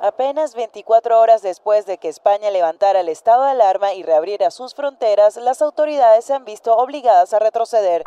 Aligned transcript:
Apenas 0.00 0.54
24 0.54 1.18
horas 1.18 1.42
después 1.42 1.84
de 1.84 1.98
que 1.98 2.08
España 2.08 2.52
levantara 2.52 3.00
el 3.00 3.08
estado 3.08 3.42
de 3.42 3.50
alarma 3.50 3.94
y 3.94 4.04
reabriera 4.04 4.52
sus 4.52 4.72
fronteras, 4.72 5.36
las 5.36 5.60
autoridades 5.60 6.24
se 6.24 6.34
han 6.34 6.44
visto 6.44 6.76
obligadas 6.76 7.32
a 7.34 7.40
retroceder. 7.40 8.04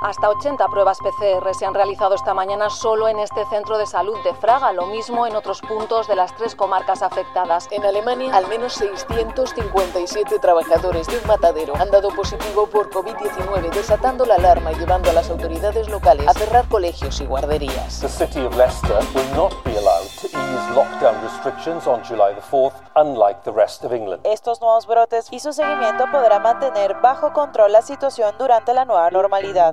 Hasta 0.00 0.28
80 0.28 0.68
pruebas 0.68 0.98
PCR 1.00 1.52
se 1.54 1.66
han 1.66 1.74
realizado 1.74 2.14
esta 2.14 2.32
mañana 2.32 2.70
solo 2.70 3.08
en 3.08 3.18
este 3.18 3.44
centro 3.46 3.78
de 3.78 3.86
salud 3.86 4.16
de 4.22 4.32
Fraga, 4.32 4.72
lo 4.72 4.86
mismo 4.86 5.26
en 5.26 5.34
otros 5.34 5.60
puntos 5.60 6.06
de 6.06 6.14
las 6.14 6.36
tres 6.36 6.54
comarcas 6.54 7.02
afectadas. 7.02 7.66
En 7.72 7.84
Alemania, 7.84 8.32
al 8.36 8.46
menos 8.46 8.74
657 8.74 10.38
trabajadores 10.38 11.08
de 11.08 11.18
un 11.18 11.26
matadero 11.26 11.74
han 11.76 11.90
dado 11.90 12.10
positivo 12.10 12.68
por 12.68 12.90
COVID-19, 12.90 13.70
desatando 13.70 14.24
la 14.24 14.36
alarma 14.36 14.70
y 14.70 14.76
llevando 14.76 15.10
a 15.10 15.14
las 15.14 15.30
autoridades 15.30 15.88
locales 15.88 16.28
a 16.28 16.32
cerrar 16.32 16.68
colegios 16.68 17.20
y 17.20 17.26
guarderías. 17.26 18.00
The 18.00 18.08
city 18.08 18.46
of 18.46 18.56
Leicester 18.56 18.98
will 19.14 19.34
not 19.34 19.52
be 19.64 19.76
allowed 19.76 20.06
to 20.20 20.28
ease 20.28 20.74
lockdown 20.76 21.20
restrictions 21.24 21.88
on 21.88 22.04
July 22.04 22.34
the 22.34 22.40
4th, 22.40 22.74
unlike 22.94 23.42
the 23.42 23.50
rest 23.50 23.84
of 23.84 23.92
England. 23.92 24.20
Estos 24.24 24.60
nuevos 24.60 24.86
brotes 24.86 25.26
y 25.32 25.40
su 25.40 25.52
seguimiento 25.52 26.04
podrá 26.12 26.38
mantener 26.38 26.94
bajo 27.00 27.32
control 27.32 27.72
la 27.72 27.82
situación 27.82 28.32
durante 28.38 28.72
la 28.74 28.84
nueva 28.84 29.10
normalidad. 29.10 29.72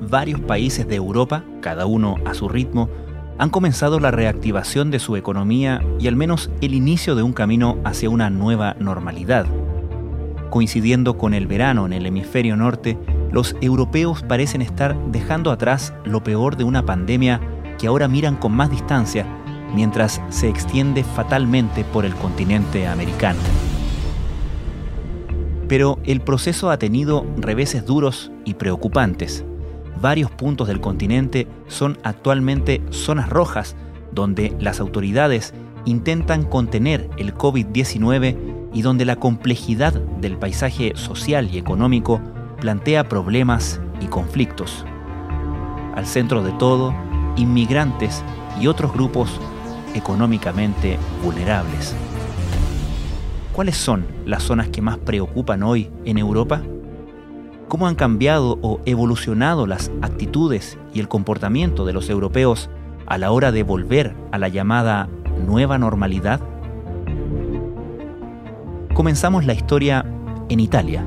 varios 0.00 0.40
países 0.40 0.86
de 0.88 0.96
Europa, 0.96 1.44
cada 1.60 1.86
uno 1.86 2.16
a 2.24 2.34
su 2.34 2.48
ritmo, 2.48 2.88
han 3.38 3.50
comenzado 3.50 4.00
la 4.00 4.10
reactivación 4.10 4.90
de 4.90 4.98
su 4.98 5.16
economía 5.16 5.82
y 5.98 6.08
al 6.08 6.16
menos 6.16 6.50
el 6.60 6.74
inicio 6.74 7.14
de 7.14 7.22
un 7.22 7.32
camino 7.32 7.78
hacia 7.84 8.10
una 8.10 8.28
nueva 8.28 8.76
normalidad. 8.78 9.46
Coincidiendo 10.50 11.16
con 11.16 11.32
el 11.32 11.46
verano 11.46 11.86
en 11.86 11.92
el 11.92 12.06
hemisferio 12.06 12.56
norte, 12.56 12.98
los 13.32 13.56
europeos 13.60 14.22
parecen 14.22 14.62
estar 14.62 14.96
dejando 15.10 15.52
atrás 15.52 15.94
lo 16.04 16.22
peor 16.22 16.56
de 16.56 16.64
una 16.64 16.84
pandemia 16.84 17.40
que 17.78 17.86
ahora 17.86 18.08
miran 18.08 18.36
con 18.36 18.52
más 18.52 18.70
distancia 18.70 19.24
mientras 19.74 20.20
se 20.28 20.48
extiende 20.48 21.04
fatalmente 21.04 21.84
por 21.84 22.04
el 22.04 22.14
continente 22.16 22.86
americano. 22.86 23.38
Pero 25.68 26.00
el 26.04 26.20
proceso 26.20 26.70
ha 26.70 26.78
tenido 26.78 27.24
reveses 27.38 27.86
duros 27.86 28.32
y 28.44 28.54
preocupantes. 28.54 29.44
Varios 30.00 30.30
puntos 30.30 30.66
del 30.66 30.80
continente 30.80 31.46
son 31.68 31.98
actualmente 32.02 32.82
zonas 32.90 33.28
rojas 33.28 33.76
donde 34.12 34.56
las 34.58 34.80
autoridades 34.80 35.52
intentan 35.84 36.44
contener 36.44 37.08
el 37.18 37.34
COVID-19 37.34 38.36
y 38.72 38.82
donde 38.82 39.04
la 39.04 39.16
complejidad 39.16 39.92
del 39.92 40.36
paisaje 40.38 40.92
social 40.96 41.50
y 41.52 41.58
económico 41.58 42.20
plantea 42.60 43.08
problemas 43.08 43.80
y 44.00 44.06
conflictos. 44.06 44.84
Al 45.94 46.06
centro 46.06 46.42
de 46.42 46.52
todo, 46.52 46.94
inmigrantes 47.36 48.22
y 48.60 48.68
otros 48.68 48.92
grupos 48.92 49.30
económicamente 49.94 50.98
vulnerables. 51.22 51.94
¿Cuáles 53.52 53.76
son 53.76 54.06
las 54.24 54.44
zonas 54.44 54.68
que 54.68 54.80
más 54.80 54.96
preocupan 54.98 55.62
hoy 55.62 55.90
en 56.04 56.18
Europa? 56.18 56.62
¿Cómo 57.70 57.86
han 57.86 57.94
cambiado 57.94 58.58
o 58.62 58.80
evolucionado 58.84 59.64
las 59.64 59.92
actitudes 60.02 60.76
y 60.92 60.98
el 60.98 61.06
comportamiento 61.06 61.84
de 61.84 61.92
los 61.92 62.10
europeos 62.10 62.68
a 63.06 63.16
la 63.16 63.30
hora 63.30 63.52
de 63.52 63.62
volver 63.62 64.12
a 64.32 64.38
la 64.38 64.48
llamada 64.48 65.08
nueva 65.46 65.78
normalidad? 65.78 66.40
Comenzamos 68.92 69.46
la 69.46 69.52
historia 69.52 70.04
en 70.48 70.58
Italia, 70.58 71.06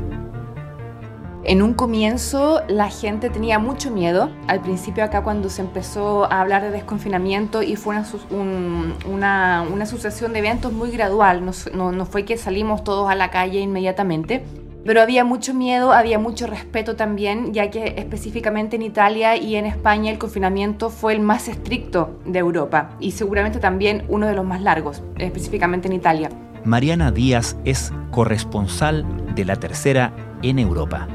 en 1.44 1.62
un 1.62 1.74
comienzo 1.74 2.62
la 2.70 2.90
gente 2.90 3.30
tenía 3.30 3.60
mucho 3.60 3.92
miedo. 3.92 4.30
Al 4.48 4.62
principio 4.62 5.04
acá 5.04 5.24
cuando 5.24 5.50
se 5.50 5.62
empezó 5.62 6.32
a 6.32 6.40
hablar 6.40 6.62
de 6.62 6.72
desconfinamiento 6.72 7.62
y 7.62 7.76
fue 7.76 7.98
una, 8.32 9.66
una, 9.70 9.86
sucesión 9.86 10.32
de 10.32 10.40
eventos 10.40 10.72
muy 10.72 10.92
gradual, 10.92 11.44
no, 11.74 11.92
no 11.92 12.06
fue 12.06 12.24
que 12.24 12.38
salimos 12.38 12.86
todos 12.86 13.10
a 13.12 13.16
la 13.16 13.30
calle 13.30 13.60
inmediatamente. 13.60 14.46
Pero 14.86 15.02
había 15.02 15.24
mucho 15.24 15.54
miedo, 15.54 15.94
había 15.94 16.20
mucho 16.20 16.46
respeto 16.46 16.98
también, 16.98 17.54
ya 17.54 17.72
que 17.72 17.96
específicamente 17.98 18.76
en 18.76 18.82
Italia 18.82 19.38
y 19.38 19.56
en 19.56 19.66
España 19.66 20.12
el 20.12 20.18
confinamiento 20.18 20.90
fue 20.90 21.14
el 21.14 21.22
más 21.22 21.48
estricto 21.48 22.20
de 22.26 22.40
Europa 22.40 22.90
y 23.00 23.12
seguramente 23.12 23.60
también 23.60 24.04
uno 24.10 24.28
de 24.28 24.34
los 24.34 24.46
más 24.46 24.62
largos, 24.62 25.02
específicamente 25.18 25.88
en 25.88 25.94
Italia. 25.94 26.30
Mariana 26.66 27.12
Díaz 27.12 27.56
es 27.64 27.94
corresponsal 28.12 29.06
de 29.36 29.46
la 29.46 29.56
tercera 29.56 30.14
en 30.42 30.60
Europa. 30.60 31.08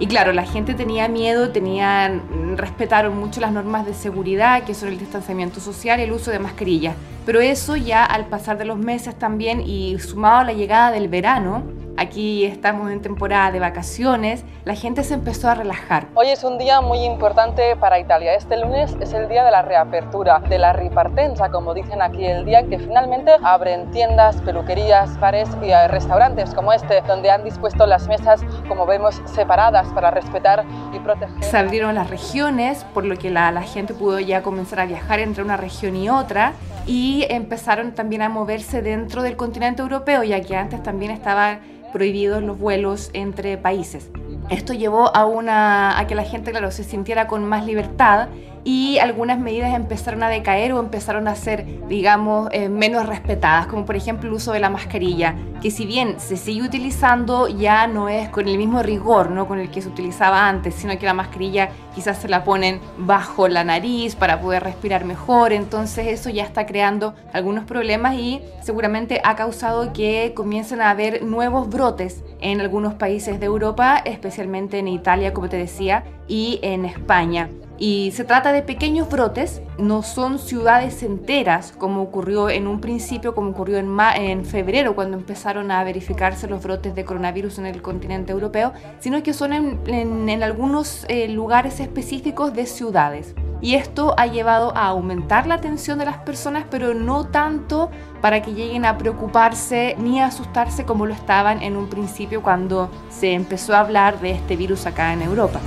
Y 0.00 0.06
claro, 0.06 0.32
la 0.32 0.44
gente 0.44 0.74
tenía 0.74 1.08
miedo, 1.08 1.50
tenían, 1.50 2.56
respetaron 2.56 3.18
mucho 3.18 3.40
las 3.40 3.52
normas 3.52 3.84
de 3.84 3.94
seguridad, 3.94 4.62
que 4.62 4.74
son 4.74 4.90
el 4.90 4.98
distanciamiento 4.98 5.60
social 5.60 6.00
y 6.00 6.04
el 6.04 6.12
uso 6.12 6.30
de 6.30 6.38
mascarillas. 6.38 6.94
Pero 7.26 7.40
eso 7.40 7.76
ya 7.76 8.04
al 8.04 8.26
pasar 8.26 8.56
de 8.58 8.64
los 8.64 8.78
meses 8.78 9.18
también 9.18 9.60
y 9.60 9.98
sumado 9.98 10.38
a 10.38 10.44
la 10.44 10.52
llegada 10.52 10.92
del 10.92 11.08
verano, 11.08 11.64
Aquí 11.98 12.44
estamos 12.44 12.92
en 12.92 13.02
temporada 13.02 13.50
de 13.50 13.58
vacaciones, 13.58 14.44
la 14.64 14.76
gente 14.76 15.02
se 15.02 15.14
empezó 15.14 15.48
a 15.48 15.56
relajar. 15.56 16.06
Hoy 16.14 16.28
es 16.28 16.44
un 16.44 16.56
día 16.56 16.80
muy 16.80 17.00
importante 17.00 17.74
para 17.74 17.98
Italia. 17.98 18.34
Este 18.34 18.56
lunes 18.56 18.96
es 19.00 19.12
el 19.14 19.28
día 19.28 19.44
de 19.44 19.50
la 19.50 19.62
reapertura, 19.62 20.38
de 20.48 20.60
la 20.60 20.72
ripartenza, 20.72 21.50
como 21.50 21.74
dicen 21.74 22.00
aquí, 22.00 22.24
el 22.24 22.44
día 22.44 22.64
que 22.68 22.78
finalmente 22.78 23.32
abren 23.42 23.90
tiendas, 23.90 24.40
peluquerías, 24.42 25.18
bares 25.18 25.48
y 25.60 25.70
eh, 25.70 25.88
restaurantes 25.88 26.54
como 26.54 26.72
este, 26.72 27.00
donde 27.00 27.32
han 27.32 27.42
dispuesto 27.42 27.84
las 27.84 28.06
mesas, 28.06 28.42
como 28.68 28.86
vemos, 28.86 29.20
separadas 29.24 29.88
para 29.88 30.12
respetar 30.12 30.64
y 30.92 31.00
proteger. 31.00 31.42
Se 31.42 31.58
abrieron 31.58 31.96
las 31.96 32.10
regiones, 32.10 32.84
por 32.94 33.04
lo 33.04 33.16
que 33.16 33.28
la, 33.28 33.50
la 33.50 33.62
gente 33.62 33.92
pudo 33.92 34.20
ya 34.20 34.44
comenzar 34.44 34.78
a 34.78 34.86
viajar 34.86 35.18
entre 35.18 35.42
una 35.42 35.56
región 35.56 35.96
y 35.96 36.08
otra 36.08 36.52
y 36.86 37.26
empezaron 37.28 37.92
también 37.92 38.22
a 38.22 38.28
moverse 38.28 38.82
dentro 38.82 39.22
del 39.22 39.36
continente 39.36 39.82
europeo, 39.82 40.22
ya 40.22 40.40
que 40.42 40.54
antes 40.54 40.80
también 40.80 41.10
estaba 41.10 41.58
prohibidos 41.92 42.42
los 42.42 42.58
vuelos 42.58 43.10
entre 43.12 43.56
países. 43.56 44.10
Esto 44.50 44.72
llevó 44.72 45.14
a, 45.14 45.26
una, 45.26 45.98
a 45.98 46.06
que 46.06 46.14
la 46.14 46.24
gente, 46.24 46.50
claro, 46.50 46.70
se 46.70 46.84
sintiera 46.84 47.26
con 47.26 47.44
más 47.44 47.66
libertad 47.66 48.28
y 48.68 48.98
algunas 48.98 49.38
medidas 49.38 49.74
empezaron 49.74 50.22
a 50.22 50.28
decaer 50.28 50.74
o 50.74 50.80
empezaron 50.80 51.26
a 51.26 51.34
ser, 51.36 51.64
digamos, 51.88 52.50
eh, 52.52 52.68
menos 52.68 53.06
respetadas, 53.06 53.66
como 53.66 53.86
por 53.86 53.96
ejemplo 53.96 54.28
el 54.28 54.34
uso 54.34 54.52
de 54.52 54.60
la 54.60 54.68
mascarilla, 54.68 55.34
que 55.62 55.70
si 55.70 55.86
bien 55.86 56.20
se 56.20 56.36
sigue 56.36 56.60
utilizando, 56.60 57.48
ya 57.48 57.86
no 57.86 58.10
es 58.10 58.28
con 58.28 58.46
el 58.46 58.58
mismo 58.58 58.82
rigor 58.82 59.30
¿no? 59.30 59.48
con 59.48 59.58
el 59.58 59.70
que 59.70 59.80
se 59.80 59.88
utilizaba 59.88 60.46
antes, 60.46 60.74
sino 60.74 60.98
que 60.98 61.06
la 61.06 61.14
mascarilla 61.14 61.70
quizás 61.94 62.18
se 62.18 62.28
la 62.28 62.44
ponen 62.44 62.78
bajo 62.98 63.48
la 63.48 63.64
nariz 63.64 64.16
para 64.16 64.38
poder 64.38 64.64
respirar 64.64 65.06
mejor, 65.06 65.54
entonces 65.54 66.06
eso 66.06 66.28
ya 66.28 66.44
está 66.44 66.66
creando 66.66 67.14
algunos 67.32 67.64
problemas 67.64 68.16
y 68.16 68.42
seguramente 68.60 69.22
ha 69.24 69.34
causado 69.34 69.94
que 69.94 70.34
comiencen 70.36 70.82
a 70.82 70.90
haber 70.90 71.22
nuevos 71.22 71.70
brotes 71.70 72.22
en 72.42 72.60
algunos 72.60 72.92
países 72.92 73.40
de 73.40 73.46
Europa, 73.46 73.96
especialmente 74.04 74.78
en 74.78 74.88
Italia, 74.88 75.32
como 75.32 75.48
te 75.48 75.56
decía, 75.56 76.04
y 76.28 76.60
en 76.60 76.84
España. 76.84 77.48
Y 77.80 78.10
se 78.10 78.24
trata 78.24 78.50
de 78.50 78.62
pequeños 78.62 79.08
brotes, 79.08 79.62
no 79.78 80.02
son 80.02 80.40
ciudades 80.40 81.04
enteras 81.04 81.72
como 81.78 82.02
ocurrió 82.02 82.50
en 82.50 82.66
un 82.66 82.80
principio, 82.80 83.36
como 83.36 83.50
ocurrió 83.50 83.78
en, 83.78 84.44
febrero 84.44 84.96
cuando 84.96 85.16
empezaron 85.16 85.70
a 85.70 85.84
verificarse 85.84 86.48
los 86.48 86.60
brotes 86.60 86.96
de 86.96 87.04
coronavirus 87.04 87.58
en 87.58 87.66
el 87.66 87.80
continente 87.80 88.32
europeo, 88.32 88.72
sino 88.98 89.22
que 89.22 89.32
son 89.32 89.52
en, 89.52 90.42
algunos 90.42 91.06
eh, 91.08 91.28
lugares 91.28 91.78
específicos 91.78 92.52
de 92.52 92.66
ciudades. 92.66 93.36
Y 93.60 93.74
esto 93.74 94.14
ha 94.16 94.26
llevado 94.26 94.76
a 94.76 94.86
aumentar 94.86 95.46
la 95.46 95.54
atención 95.54 96.00
de 96.00 96.04
las 96.04 96.18
personas, 96.18 96.64
pero 96.70 96.94
no 96.94 97.26
tanto 97.26 97.90
para 98.20 98.42
que 98.42 98.54
lleguen 98.54 98.86
a 98.86 98.98
preocuparse 98.98 99.94
ni 99.98 100.20
a 100.20 100.26
asustarse 100.26 100.84
como 100.84 101.06
lo 101.06 101.14
estaban 101.14 101.62
en 101.62 101.76
un 101.76 101.88
principio 101.88 102.42
cuando 102.42 102.90
se 103.08 103.32
empezó 103.34 103.74
a 103.74 103.80
hablar 103.80 104.20
de 104.20 104.32
este 104.32 104.56
virus 104.56 104.86
acá 104.86 105.12
en 105.12 105.22
Europa. 105.22 105.60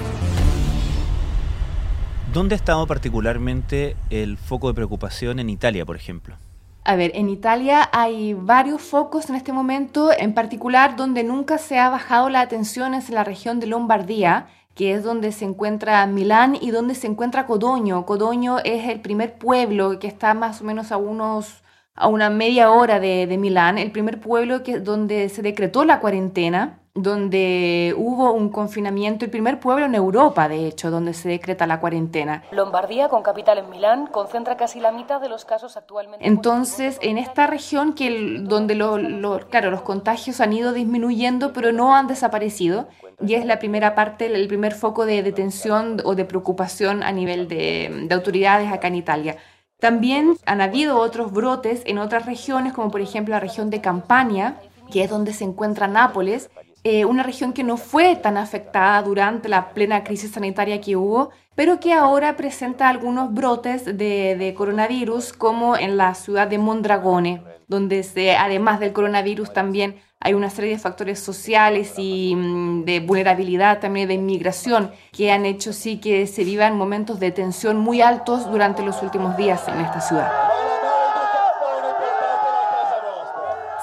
¿Dónde 2.34 2.56
ha 2.56 2.58
estado 2.58 2.88
particularmente 2.88 3.98
el 4.10 4.38
foco 4.38 4.70
de 4.70 4.74
preocupación 4.74 5.40
en 5.40 5.50
Italia, 5.50 5.86
por 5.86 5.98
ejemplo? 5.98 6.38
A 6.86 6.96
ver, 6.96 7.12
en 7.14 7.28
Italia 7.28 7.90
hay 7.92 8.34
varios 8.34 8.82
focos 8.82 9.30
en 9.30 9.36
este 9.36 9.52
momento, 9.52 10.12
en 10.18 10.34
particular 10.34 10.96
donde 10.96 11.26
nunca 11.26 11.58
se 11.58 11.78
ha 11.78 11.90
bajado 11.90 12.30
la 12.30 12.40
atención 12.40 12.94
es 12.94 13.10
en 13.10 13.16
la 13.16 13.26
región 13.26 13.60
de 13.60 13.68
Lombardía, 13.68 14.48
que 14.76 14.94
es 14.94 15.04
donde 15.04 15.34
se 15.34 15.44
encuentra 15.44 16.08
Milán 16.08 16.58
y 16.60 16.72
donde 16.72 16.96
se 16.96 17.08
encuentra 17.08 17.46
Codoño. 17.46 18.06
Codoño 18.06 18.60
es 18.60 18.88
el 18.88 19.02
primer 19.02 19.38
pueblo 19.38 20.00
que 20.00 20.08
está 20.08 20.34
más 20.34 20.62
o 20.62 20.64
menos 20.64 20.94
a 20.94 20.98
unos 20.98 21.62
a 21.96 22.08
una 22.08 22.30
media 22.30 22.72
hora 22.72 23.02
de, 23.02 23.28
de 23.28 23.38
Milán, 23.38 23.78
el 23.78 23.92
primer 23.92 24.22
pueblo 24.22 24.64
que, 24.64 24.80
donde 24.80 25.28
se 25.28 25.42
decretó 25.42 25.84
la 25.84 26.00
cuarentena 26.00 26.81
donde 26.94 27.96
hubo 27.98 28.34
un 28.34 28.50
confinamiento, 28.50 29.24
el 29.24 29.32
primer 29.32 29.60
pueblo 29.60 29.86
en 29.86 29.96
Europa, 29.96 30.50
de 30.50 30.68
hecho, 30.68 30.92
donde 30.92 31.14
se 31.14 31.30
decreta 31.30 31.66
la 31.66 31.80
cuarentena. 31.80 32.44
Lombardía, 32.52 33.08
con 33.08 33.24
capital 33.24 33.60
en 33.60 33.70
Milán, 33.70 34.08
concentra 34.08 34.58
casi 34.58 34.82
la 34.82 34.92
mitad 34.92 35.22
de 35.22 35.30
los 35.30 35.46
casos 35.46 35.78
actualmente. 35.78 36.26
Entonces, 36.28 37.00
en 37.02 37.18
esta 37.18 37.48
región, 37.48 37.94
que 37.94 38.40
donde 38.42 38.76
claro, 39.50 39.72
los 39.72 39.82
contagios 39.84 40.42
han 40.42 40.52
ido 40.52 40.74
disminuyendo, 40.74 41.54
pero 41.54 41.72
no 41.72 41.96
han 41.96 42.08
desaparecido, 42.08 42.88
y 43.26 43.36
es 43.36 43.46
la 43.46 43.60
primera 43.60 43.96
parte, 43.96 44.26
el 44.26 44.48
primer 44.48 44.74
foco 44.74 45.06
de 45.06 45.24
detención 45.24 46.02
o 46.04 46.16
de 46.16 46.26
preocupación 46.26 47.04
a 47.04 47.12
nivel 47.12 47.48
de, 47.48 48.06
de 48.08 48.16
autoridades 48.16 48.72
acá 48.72 48.88
en 48.88 48.96
Italia. 48.96 49.38
También 49.80 50.36
han 50.46 50.62
habido 50.62 51.00
otros 51.00 51.32
brotes 51.32 51.84
en 51.86 51.98
otras 52.00 52.26
regiones, 52.26 52.74
como 52.74 52.92
por 52.92 53.02
ejemplo 53.02 53.34
la 53.34 53.40
región 53.40 53.70
de 53.70 53.82
Campania, 53.82 54.58
que 54.92 55.04
es 55.04 55.10
donde 55.10 55.34
se 55.34 55.44
encuentra 55.44 55.88
Nápoles, 55.88 56.52
eh, 56.84 57.06
una 57.06 57.22
región 57.22 57.54
que 57.54 57.64
no 57.64 57.78
fue 57.78 58.16
tan 58.16 58.38
afectada 58.38 59.02
durante 59.04 59.50
la 59.50 59.70
plena 59.70 60.04
crisis 60.04 60.32
sanitaria 60.32 60.82
que 60.82 60.96
hubo, 60.96 61.30
pero 61.54 61.80
que 61.80 61.94
ahora 61.94 62.36
presenta 62.38 62.90
algunos 62.90 63.34
brotes 63.34 63.86
de, 63.86 64.54
coronavirus, 64.58 65.34
como 65.34 65.78
en 65.78 65.98
la 65.98 66.16
ciudad 66.16 66.48
de 66.48 66.58
Mondragone, 66.58 67.44
donde 67.68 68.02
se, 68.02 68.36
además 68.36 68.80
del 68.80 68.94
coronavirus 68.94 69.54
también 69.54 70.02
hay 70.20 70.34
una 70.34 70.50
serie 70.50 70.72
de 70.72 70.80
factores 70.80 71.20
sociales 71.20 71.94
y 71.98 72.36
mm, 72.36 72.86
de 72.86 73.00
vulnerabilidad, 73.00 73.80
también 73.80 74.08
de 74.08 74.16
inmigración, 74.16 74.92
que 75.12 75.32
han 75.32 75.46
hecho 75.46 75.74
sí 75.74 76.00
que 76.00 76.26
se 76.26 76.44
vivan 76.44 76.78
momentos 76.78 77.20
de 77.20 77.32
tensión 77.32 77.78
muy 77.78 78.02
altos 78.02 78.50
durante 78.50 78.84
los 78.84 79.02
últimos 79.04 79.36
días 79.38 79.68
en 79.68 79.82
esta 79.82 80.02
ciudad. 80.02 80.32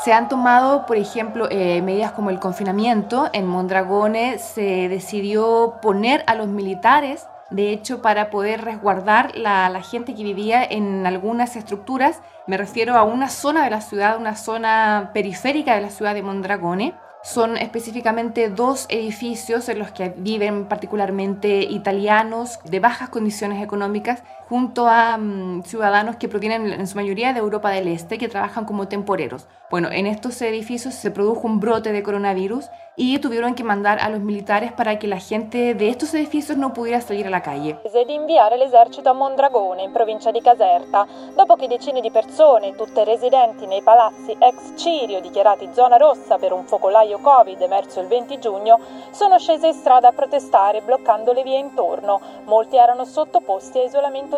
Se 0.09 0.15
han 0.15 0.31
tomado, 0.31 0.87
por 0.87 0.97
ejemplo, 0.97 1.49
eh, 1.51 1.83
medidas 1.83 2.13
como 2.13 2.31
el 2.31 2.41
confinamiento. 2.41 3.29
En 3.35 3.47
Mondragone 3.47 4.39
se 4.39 4.89
decidió 4.89 5.75
poner 5.83 6.25
a 6.27 6.35
los 6.35 6.49
militares, 6.49 7.27
de 7.51 7.73
hecho, 7.73 8.01
para 8.01 8.31
poder 8.31 8.65
resguardar 8.65 9.37
la, 9.37 9.69
la 9.69 9.83
gente 9.83 10.15
que 10.15 10.23
vivía 10.23 10.65
en 10.65 11.07
algunas 11.07 11.57
estructuras. 11.57 12.23
Me 12.47 12.57
refiero 12.57 12.97
a 12.97 13.03
una 13.03 13.29
zona 13.29 13.65
de 13.65 13.69
la 13.69 13.83
ciudad, 13.83 14.17
una 14.17 14.35
zona 14.35 15.11
periférica 15.13 15.75
de 15.75 15.83
la 15.83 15.91
ciudad 15.91 16.15
de 16.15 16.23
Mondragone. 16.23 16.95
Son 17.23 17.59
específicamente 17.59 18.49
dos 18.49 18.87
edificios 18.89 19.69
en 19.69 19.79
los 19.79 19.91
que 19.91 20.15
viven 20.17 20.69
particularmente 20.69 21.61
italianos 21.65 22.61
de 22.65 22.81
bajas 22.81 23.11
condiciones 23.11 23.63
económicas 23.63 24.23
junto 24.49 24.89
a 24.89 25.17
mm, 25.19 25.63
ciudadanos 25.65 26.17
que 26.17 26.29
provienen 26.29 26.73
en 26.73 26.87
su 26.87 26.97
mayoría 26.97 27.33
de 27.33 27.41
Europa 27.41 27.71
del 27.71 27.89
Este 27.89 28.17
que 28.19 28.29
trabajan 28.29 28.65
como 28.65 28.89
temporeros. 28.89 29.47
Bueno, 29.71 29.91
en 29.91 30.07
estos 30.07 30.41
edificios 30.41 30.95
se 30.95 31.11
produjo 31.11 31.47
un 31.47 31.61
brote 31.61 31.93
de 31.93 32.03
coronavirus 32.03 32.71
y 32.97 33.19
tuvieron 33.19 33.55
que 33.55 33.63
mandar 33.63 33.99
a 34.01 34.09
los 34.09 34.21
militares 34.21 34.73
para 34.73 34.99
que 34.99 35.07
la 35.07 35.19
gente 35.19 35.75
de 35.75 35.89
estos 35.89 36.13
edificios 36.15 36.57
no 36.57 36.73
pudiera 36.73 37.01
salir 37.01 37.27
a 37.27 37.31
la 37.31 37.43
calle. 37.43 37.79
di 38.07 38.15
inviare 38.15 38.57
l'esercito 38.57 39.11
a 39.11 39.13
Mondragone, 39.13 39.83
in 39.83 39.93
provincia 39.93 40.31
di 40.31 40.41
Caserta, 40.41 41.07
dopo 41.37 41.55
che 41.57 41.69
decine 41.69 42.01
di 42.01 42.11
persone, 42.11 42.75
tutte 42.75 43.05
residenti 43.05 43.67
nei 43.67 43.83
palazzi 43.83 44.35
ex 44.39 44.73
Cirio 44.77 45.21
dichiarati 45.21 45.69
zona 45.73 45.97
rossa 45.97 46.39
per 46.39 46.53
un 46.53 46.65
focolaio 46.65 47.19
Covid 47.19 47.61
emerso 47.61 48.01
il 48.01 48.07
20 48.07 48.39
giugno, 48.39 48.81
sono 49.11 49.39
scese 49.39 49.69
in 49.69 49.75
strada 49.75 50.09
a 50.09 50.13
protestare 50.13 50.81
bloccando 50.81 51.33
le 51.33 51.43
vie 51.43 51.59
intorno. 51.59 52.21
Molti 52.47 52.77
erano 52.77 53.05
sottoposti 53.05 53.79
a 53.79 53.85
isolamento 53.85 54.38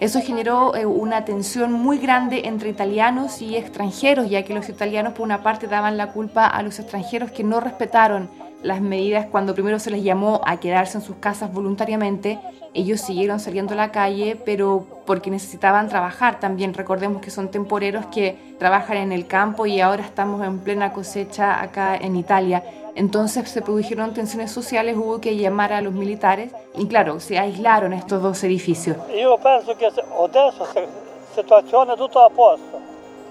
Eso 0.00 0.20
generó 0.20 0.74
eh, 0.74 0.86
una 0.86 1.24
tensión 1.24 1.72
muy 1.72 1.98
grande 1.98 2.42
entre 2.44 2.70
italianos 2.70 3.42
y 3.42 3.56
extranjeros, 3.56 4.30
ya 4.30 4.44
que 4.44 4.54
los 4.54 4.68
italianos 4.68 5.12
por 5.12 5.24
una 5.24 5.42
parte 5.42 5.66
daban 5.66 5.96
la 5.96 6.12
culpa 6.12 6.46
a 6.46 6.62
los 6.62 6.78
extranjeros 6.78 7.30
que 7.30 7.44
no 7.44 7.60
respetaron 7.60 8.28
las 8.62 8.80
medidas 8.80 9.26
cuando 9.26 9.54
primero 9.54 9.78
se 9.78 9.90
les 9.90 10.02
llamó 10.02 10.40
a 10.44 10.58
quedarse 10.58 10.98
en 10.98 11.04
sus 11.04 11.16
casas 11.16 11.52
voluntariamente. 11.52 12.38
Ellos 12.74 13.00
siguieron 13.00 13.40
saliendo 13.40 13.74
a 13.74 13.76
la 13.76 13.92
calle, 13.92 14.36
pero 14.44 14.86
porque 15.06 15.30
necesitaban 15.30 15.88
trabajar. 15.88 16.40
También 16.40 16.74
recordemos 16.74 17.22
que 17.22 17.30
son 17.30 17.50
temporeros 17.50 18.06
que 18.06 18.56
trabajan 18.58 18.98
en 18.98 19.12
el 19.12 19.26
campo 19.26 19.66
y 19.66 19.80
ahora 19.80 20.04
estamos 20.04 20.44
en 20.44 20.58
plena 20.58 20.92
cosecha 20.92 21.62
acá 21.62 21.96
en 21.96 22.16
Italia. 22.16 22.62
Entonces 22.94 23.48
se 23.48 23.62
produjeron 23.62 24.12
tensiones 24.12 24.50
sociales, 24.50 24.96
hubo 24.96 25.20
que 25.20 25.36
llamar 25.36 25.72
a 25.72 25.80
los 25.80 25.92
militares 25.92 26.50
y 26.76 26.86
claro, 26.86 27.20
se 27.20 27.38
aislaron 27.38 27.92
estos 27.92 28.20
dos 28.20 28.42
edificios. 28.42 28.96
Yo 29.16 29.38
pienso 29.38 29.78
que 29.78 29.84
la 29.84 30.86
situación 31.34 31.90
es 31.90 31.96
todo 31.96 32.26
a 32.26 32.30
posto, 32.30 32.80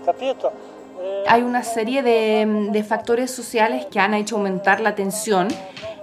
capito? 0.06 0.52
Hay 1.28 1.42
una 1.42 1.64
serie 1.64 2.04
de, 2.04 2.84
factores 2.88 3.32
sociales 3.32 3.86
que 3.88 4.00
han 4.00 4.14
hecho 4.14 4.38
aumentar 4.38 4.80
la 4.80 4.96
tensión 4.96 5.48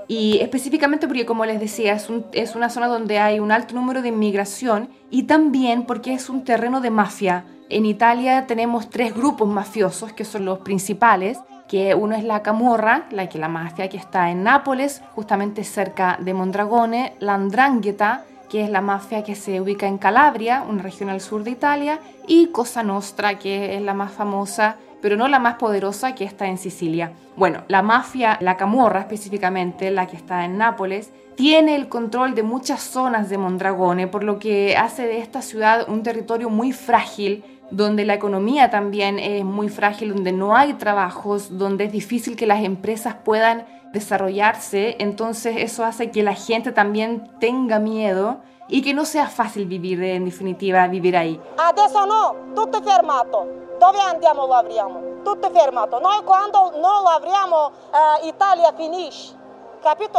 y 0.06 0.38
específicamente 0.40 1.06
porque, 1.06 1.24
como 1.24 1.46
les 1.46 1.60
decía, 1.60 1.94
es, 2.32 2.54
una 2.54 2.68
zona 2.68 2.88
donde 2.88 3.18
hay 3.18 3.40
un 3.40 3.52
alto 3.52 3.74
número 3.74 4.02
de 4.02 4.08
inmigración 4.08 4.90
y 5.10 5.22
también 5.22 5.84
porque 5.84 6.12
es 6.12 6.28
un 6.28 6.44
terreno 6.44 6.80
de 6.80 6.90
mafia. 6.90 7.46
En 7.70 7.86
Italia 7.86 8.46
tenemos 8.46 8.90
tres 8.90 9.14
grupos 9.14 9.48
mafiosos 9.48 10.12
que 10.12 10.24
son 10.24 10.44
los 10.44 10.58
principales 10.58 11.38
que 11.68 11.94
uno 11.94 12.14
es 12.14 12.24
la 12.24 12.42
Camorra, 12.42 13.06
la 13.10 13.28
que 13.28 13.38
la 13.38 13.48
mafia 13.48 13.88
que 13.88 13.96
está 13.96 14.30
en 14.30 14.42
Nápoles, 14.42 15.02
justamente 15.14 15.64
cerca 15.64 16.18
de 16.20 16.34
Mondragone, 16.34 17.14
la 17.20 17.34
Andrangheta, 17.34 18.24
que 18.54 18.62
es 18.62 18.70
la 18.70 18.80
mafia 18.80 19.24
que 19.24 19.34
se 19.34 19.60
ubica 19.60 19.88
en 19.88 19.98
Calabria, 19.98 20.64
una 20.68 20.80
región 20.80 21.10
al 21.10 21.20
sur 21.20 21.42
de 21.42 21.50
Italia, 21.50 21.98
y 22.28 22.50
Cosa 22.52 22.84
Nostra, 22.84 23.36
que 23.36 23.74
es 23.74 23.82
la 23.82 23.94
más 23.94 24.12
famosa, 24.12 24.76
pero 25.02 25.16
no 25.16 25.26
la 25.26 25.40
más 25.40 25.56
poderosa, 25.56 26.14
que 26.14 26.22
está 26.22 26.46
en 26.46 26.56
Sicilia. 26.56 27.10
Bueno, 27.34 27.64
la 27.66 27.82
mafia, 27.82 28.38
la 28.40 28.56
Camorra 28.56 29.00
específicamente, 29.00 29.90
la 29.90 30.06
que 30.06 30.14
está 30.14 30.44
en 30.44 30.56
Nápoles, 30.56 31.10
tiene 31.34 31.74
el 31.74 31.88
control 31.88 32.36
de 32.36 32.44
muchas 32.44 32.80
zonas 32.80 33.28
de 33.28 33.38
Mondragone, 33.38 34.06
por 34.06 34.22
lo 34.22 34.38
que 34.38 34.76
hace 34.76 35.04
de 35.04 35.18
esta 35.18 35.42
ciudad 35.42 35.88
un 35.88 36.04
territorio 36.04 36.48
muy 36.48 36.70
frágil 36.70 37.42
donde 37.72 38.04
la 38.04 38.14
economía 38.14 38.70
también 38.70 39.18
es 39.18 39.44
muy 39.44 39.68
frágil, 39.68 40.14
donde 40.14 40.30
no 40.30 40.54
hay 40.54 40.74
trabajos, 40.74 41.58
donde 41.58 41.86
es 41.86 41.92
difícil 41.92 42.36
que 42.36 42.46
las 42.46 42.62
empresas 42.62 43.16
puedan 43.24 43.64
desarrollarse, 43.94 44.96
entonces 44.98 45.56
eso 45.58 45.84
hace 45.84 46.10
que 46.10 46.22
la 46.22 46.34
gente 46.34 46.72
también 46.72 47.30
tenga 47.40 47.78
miedo 47.78 48.42
y 48.68 48.82
que 48.82 48.92
no 48.92 49.06
sea 49.06 49.28
fácil 49.28 49.66
vivir, 49.66 50.02
en 50.02 50.26
definitiva, 50.26 50.86
vivir 50.88 51.16
ahí. 51.16 51.40
Adesso 51.56 52.04
no, 52.04 52.34
tutto 52.54 52.82
fermato. 52.82 53.46
Dove 53.80 53.98
andiamo 54.00 54.46
lo 54.46 54.54
apriamo? 54.54 55.00
Tutto 55.24 55.50
fermato. 55.50 55.98
Noi 56.00 56.22
quando 56.24 56.72
non 56.72 57.02
lo 57.02 57.08
apriamo, 57.08 57.66
uh, 57.66 58.26
Italia 58.26 58.72
finisce. 58.76 59.42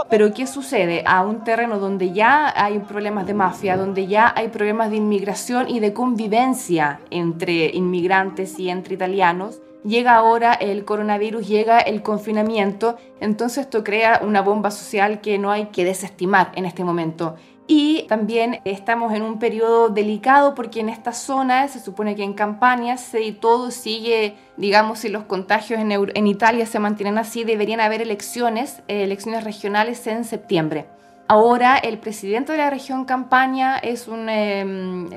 Pero 0.09 0.31
¿qué 0.31 0.45
sucede? 0.45 1.03
A 1.07 1.23
un 1.23 1.43
terreno 1.43 1.79
donde 1.79 2.13
ya 2.13 2.53
hay 2.55 2.77
problemas 2.79 3.25
de 3.25 3.33
mafia, 3.33 3.77
donde 3.77 4.05
ya 4.05 4.31
hay 4.35 4.49
problemas 4.49 4.91
de 4.91 4.97
inmigración 4.97 5.67
y 5.67 5.79
de 5.79 5.91
convivencia 5.91 6.99
entre 7.09 7.71
inmigrantes 7.73 8.59
y 8.59 8.69
entre 8.69 8.93
italianos, 8.93 9.61
llega 9.85 10.15
ahora 10.15 10.53
el 10.53 10.83
coronavirus, 10.83 11.47
llega 11.47 11.79
el 11.79 12.01
confinamiento, 12.01 12.97
entonces 13.19 13.65
esto 13.65 13.83
crea 13.83 14.21
una 14.23 14.41
bomba 14.41 14.71
social 14.71 15.21
que 15.21 15.37
no 15.37 15.51
hay 15.51 15.67
que 15.67 15.85
desestimar 15.85 16.51
en 16.55 16.65
este 16.65 16.83
momento. 16.83 17.35
Y 17.67 18.05
también 18.07 18.59
estamos 18.63 19.11
en 19.13 19.23
un 19.23 19.39
periodo 19.39 19.89
delicado 19.89 20.53
porque 20.53 20.81
en 20.81 20.89
esta 20.89 21.13
zona 21.13 21.67
se 21.67 21.79
supone 21.79 22.15
que 22.15 22.23
en 22.23 22.33
campaña 22.33 22.97
si 22.97 23.31
todo 23.31 23.71
sigue, 23.71 24.35
digamos, 24.55 24.99
si 24.99 25.09
los 25.09 25.23
contagios 25.23 25.79
en, 25.79 26.27
Italia 26.27 26.67
se 26.67 26.77
mantienen 26.77 27.17
así, 27.17 27.43
deberían 27.43 27.79
haber 27.79 28.03
elecciones, 28.03 28.83
eh, 28.87 29.03
elecciones 29.03 29.43
regionales 29.43 30.05
en 30.05 30.25
septiembre. 30.25 30.85
Ahora 31.27 31.77
el 31.77 31.97
presidente 31.97 32.51
de 32.51 32.59
la 32.59 32.69
región 32.69 33.03
Campaña 33.05 33.79
es 33.79 34.07
un 34.07 34.29
em, 34.29 35.09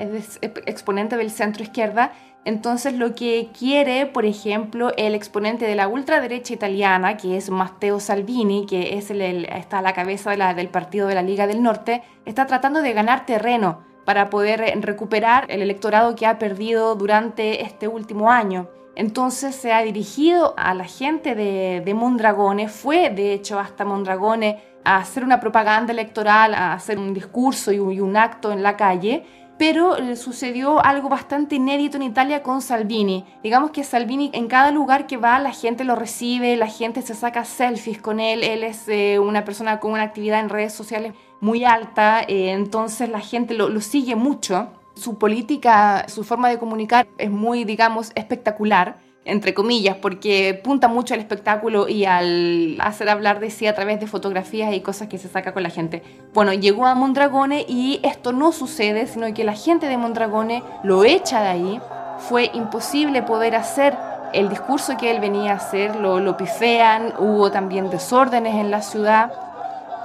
exponente 0.64 1.18
del 1.18 1.30
centro 1.30 1.62
izquierda 1.62 2.12
entonces 2.48 2.94
lo 2.94 3.14
que 3.14 3.50
quiere, 3.56 4.06
por 4.06 4.24
ejemplo, 4.24 4.92
el 4.96 5.14
exponente 5.14 5.66
de 5.66 5.74
la 5.74 5.86
ultraderecha 5.86 6.54
italiana, 6.54 7.18
que 7.18 7.36
es 7.36 7.50
Matteo 7.50 8.00
Salvini, 8.00 8.64
que 8.64 8.96
es 8.96 9.10
el, 9.10 9.44
está 9.44 9.80
a 9.80 9.82
la 9.82 9.92
cabeza 9.92 10.34
del 10.54 10.68
partido 10.70 11.08
de 11.08 11.14
la 11.14 11.22
Liga 11.22 11.46
del 11.46 11.62
Norte, 11.62 12.02
está 12.24 12.46
tratando 12.46 12.80
de 12.80 12.94
ganar 12.94 13.26
terreno 13.26 13.80
para 14.06 14.30
poder 14.30 14.80
recuperar 14.80 15.44
el 15.50 15.60
electorado 15.60 16.16
que 16.16 16.24
ha 16.24 16.38
perdido 16.38 16.94
durante 16.94 17.62
este 17.62 17.86
último 17.86 18.30
año. 18.30 18.70
Entonces 18.96 19.54
se 19.54 19.74
ha 19.74 19.82
dirigido 19.82 20.54
a 20.56 20.72
la 20.72 20.84
gente 20.84 21.34
de, 21.34 21.82
de 21.84 21.92
Mondragone, 21.92 22.68
fue 22.68 23.10
de 23.10 23.34
hecho 23.34 23.60
hasta 23.60 23.84
Mondragone 23.84 24.58
a 24.84 24.96
hacer 24.96 25.22
una 25.22 25.38
propaganda 25.38 25.92
electoral, 25.92 26.54
a 26.54 26.72
hacer 26.72 26.98
un 26.98 27.12
discurso 27.12 27.72
y 27.72 27.78
un, 27.78 28.16
acto 28.16 28.52
en 28.52 28.62
la 28.62 28.74
calle, 28.74 29.22
pero 29.58 29.96
eh, 29.96 30.16
sucedió 30.16 30.84
algo 30.84 31.08
bastante 31.08 31.56
inédito 31.56 31.96
en 31.96 32.04
Italia 32.04 32.42
con 32.42 32.62
Salvini. 32.62 33.24
Digamos 33.42 33.72
que 33.72 33.84
Salvini 33.84 34.30
en 34.32 34.46
cada 34.46 34.70
lugar 34.70 35.06
que 35.06 35.16
va 35.16 35.38
la 35.40 35.52
gente 35.52 35.84
lo 35.84 35.96
recibe, 35.96 36.56
la 36.56 36.68
gente 36.68 37.02
se 37.02 37.14
saca 37.14 37.44
selfies 37.44 38.00
con 38.00 38.20
él, 38.20 38.44
él 38.44 38.62
es 38.62 38.88
eh, 38.88 39.18
una 39.18 39.44
persona 39.44 39.80
con 39.80 39.92
una 39.92 40.02
actividad 40.02 40.40
en 40.40 40.48
redes 40.48 40.72
sociales 40.72 41.12
muy 41.40 41.64
alta, 41.64 42.22
eh, 42.22 42.52
entonces 42.52 43.08
la 43.08 43.20
gente 43.20 43.54
lo 43.54 43.80
sigue 43.80 44.16
mucho. 44.16 44.68
Su 44.94 45.16
política, 45.16 46.08
su 46.08 46.24
forma 46.24 46.48
de 46.48 46.58
comunicar 46.58 47.06
es 47.18 47.30
muy, 47.30 47.64
digamos, 47.64 48.10
espectacular 48.16 48.96
entre 49.24 49.52
comillas, 49.52 49.96
porque 49.96 50.58
punta 50.62 50.88
mucho 50.88 51.14
al 51.14 51.20
espectáculo 51.20 51.88
y 51.88 52.04
al 52.06 52.76
hacer 52.80 53.08
hablar 53.10 53.40
de 53.40 53.50
sí 53.50 53.66
a 53.66 53.74
través 53.74 54.00
de 54.00 54.06
fotografías 54.06 54.72
y 54.74 54.80
cosas 54.80 55.08
que 55.08 55.18
se 55.18 55.28
saca 55.28 55.52
con 55.52 55.62
la 55.62 55.70
gente. 55.70 56.02
Bueno, 56.32 56.52
llegó 56.52 56.86
a 56.86 56.94
Mondragone 56.94 57.66
y 57.68 58.00
esto 58.02 58.32
no 58.32 58.52
sucede, 58.52 59.06
sino 59.06 59.32
que 59.34 59.44
la 59.44 59.54
gente 59.54 59.86
de 59.86 59.98
Mondragone 59.98 60.62
lo 60.82 61.04
echa 61.04 61.42
de 61.42 61.48
ahí. 61.48 61.80
Fue 62.18 62.50
imposible 62.54 63.22
poder 63.22 63.54
hacer 63.54 63.96
el 64.32 64.48
discurso 64.48 64.96
que 64.96 65.10
él 65.10 65.20
venía 65.20 65.52
a 65.52 65.56
hacer, 65.56 65.96
lo, 65.96 66.20
lo 66.20 66.36
pifean, 66.36 67.14
hubo 67.18 67.50
también 67.50 67.90
desórdenes 67.90 68.54
en 68.54 68.70
la 68.70 68.82
ciudad 68.82 69.32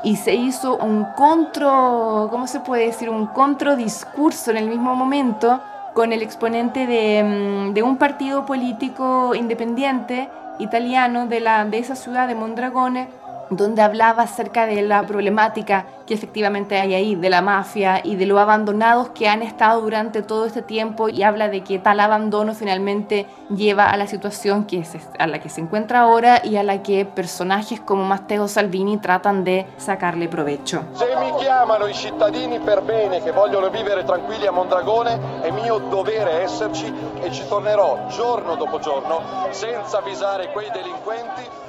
y 0.03 0.17
se 0.17 0.35
hizo 0.35 0.77
un 0.77 1.05
contro, 1.15 2.27
¿cómo 2.29 2.45
se 2.47 2.59
puede 2.59 2.87
decir? 2.87 3.09
Un 3.09 3.29
discurso 3.77 4.51
en 4.51 4.57
el 4.57 4.67
mismo 4.67 4.95
momento 4.95 5.61
con 5.93 6.11
el 6.11 6.21
exponente 6.21 6.85
mm, 7.23 7.73
de, 7.73 7.83
un 7.83 7.97
partido 7.97 8.45
político 8.45 9.35
independiente 9.35 10.29
italiano 10.59 11.27
de, 11.27 11.39
la, 11.39 11.65
de 11.65 11.79
esa 11.79 11.95
ciudad 11.95 12.27
de 12.27 12.35
Mondragone, 12.35 13.07
donde 13.55 13.81
hablaba 13.81 14.23
acerca 14.23 14.65
de 14.65 14.81
la 14.81 15.05
problemática 15.05 15.85
que 16.05 16.13
efectivamente 16.13 16.79
hay 16.79 16.93
ahí, 16.93 17.15
de 17.15 17.29
la 17.29 17.41
mafia 17.41 18.01
y 18.03 18.15
de 18.15 18.25
lo 18.25 18.39
abandonados 18.39 19.09
que 19.09 19.29
han 19.29 19.41
estado 19.41 19.81
durante 19.81 20.21
todo 20.21 20.45
este 20.45 20.61
tiempo 20.61 21.09
y 21.09 21.23
habla 21.23 21.47
de 21.47 21.63
que 21.63 21.79
tal 21.79 21.99
abandono 21.99 22.53
finalmente 22.53 23.25
lleva 23.55 23.89
a 23.89 23.97
la 23.97 24.07
situación 24.07 24.65
que 24.65 24.79
es, 24.79 24.95
a 25.17 25.27
la 25.27 25.39
que 25.39 25.49
se 25.49 25.61
encuentra 25.61 26.01
ahora 26.01 26.41
y 26.43 26.57
a 26.57 26.63
la 26.63 26.83
que 26.83 27.05
personajes 27.05 27.79
como 27.79 28.03
Matteo 28.03 28.47
Salvini 28.47 28.97
tratan 28.97 29.43
de 29.43 29.65
sacarle 29.77 30.27
provecho. 30.27 30.83
Se 30.93 31.15
mi 31.15 31.31
chiamano 31.39 31.87
i 31.87 31.93
cittadini 31.93 32.59
per 32.59 32.81
bene 32.81 33.21
che 33.21 33.31
vogliono 33.31 33.69
vivere 33.69 34.03
tranquilli 34.03 34.45
a 34.47 34.51
Mondragone, 34.51 35.41
è 35.41 35.51
mio 35.51 35.77
dovere 35.77 36.41
esserci 36.43 36.91
e 37.21 37.31
ci 37.31 37.43
tornerò 37.47 38.07
giorno 38.09 38.55
dopo 38.55 38.79
giorno 38.79 39.21
senza 39.51 39.99
avvisare 39.99 40.51
quei 40.51 40.69
delinquenti 40.71 41.63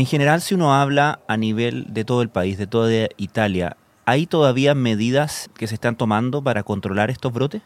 en 0.00 0.06
general, 0.06 0.40
si 0.40 0.54
uno 0.54 0.74
habla 0.74 1.20
a 1.28 1.36
nivel 1.36 1.92
de 1.92 2.04
todo 2.04 2.22
el 2.22 2.30
país, 2.30 2.56
de 2.56 2.66
toda 2.66 3.08
Italia, 3.18 3.76
¿hay 4.06 4.26
todavía 4.26 4.74
medidas 4.74 5.50
que 5.54 5.66
se 5.66 5.74
están 5.74 5.96
tomando 5.96 6.42
para 6.42 6.62
controlar 6.62 7.10
estos 7.10 7.32
brotes? 7.32 7.60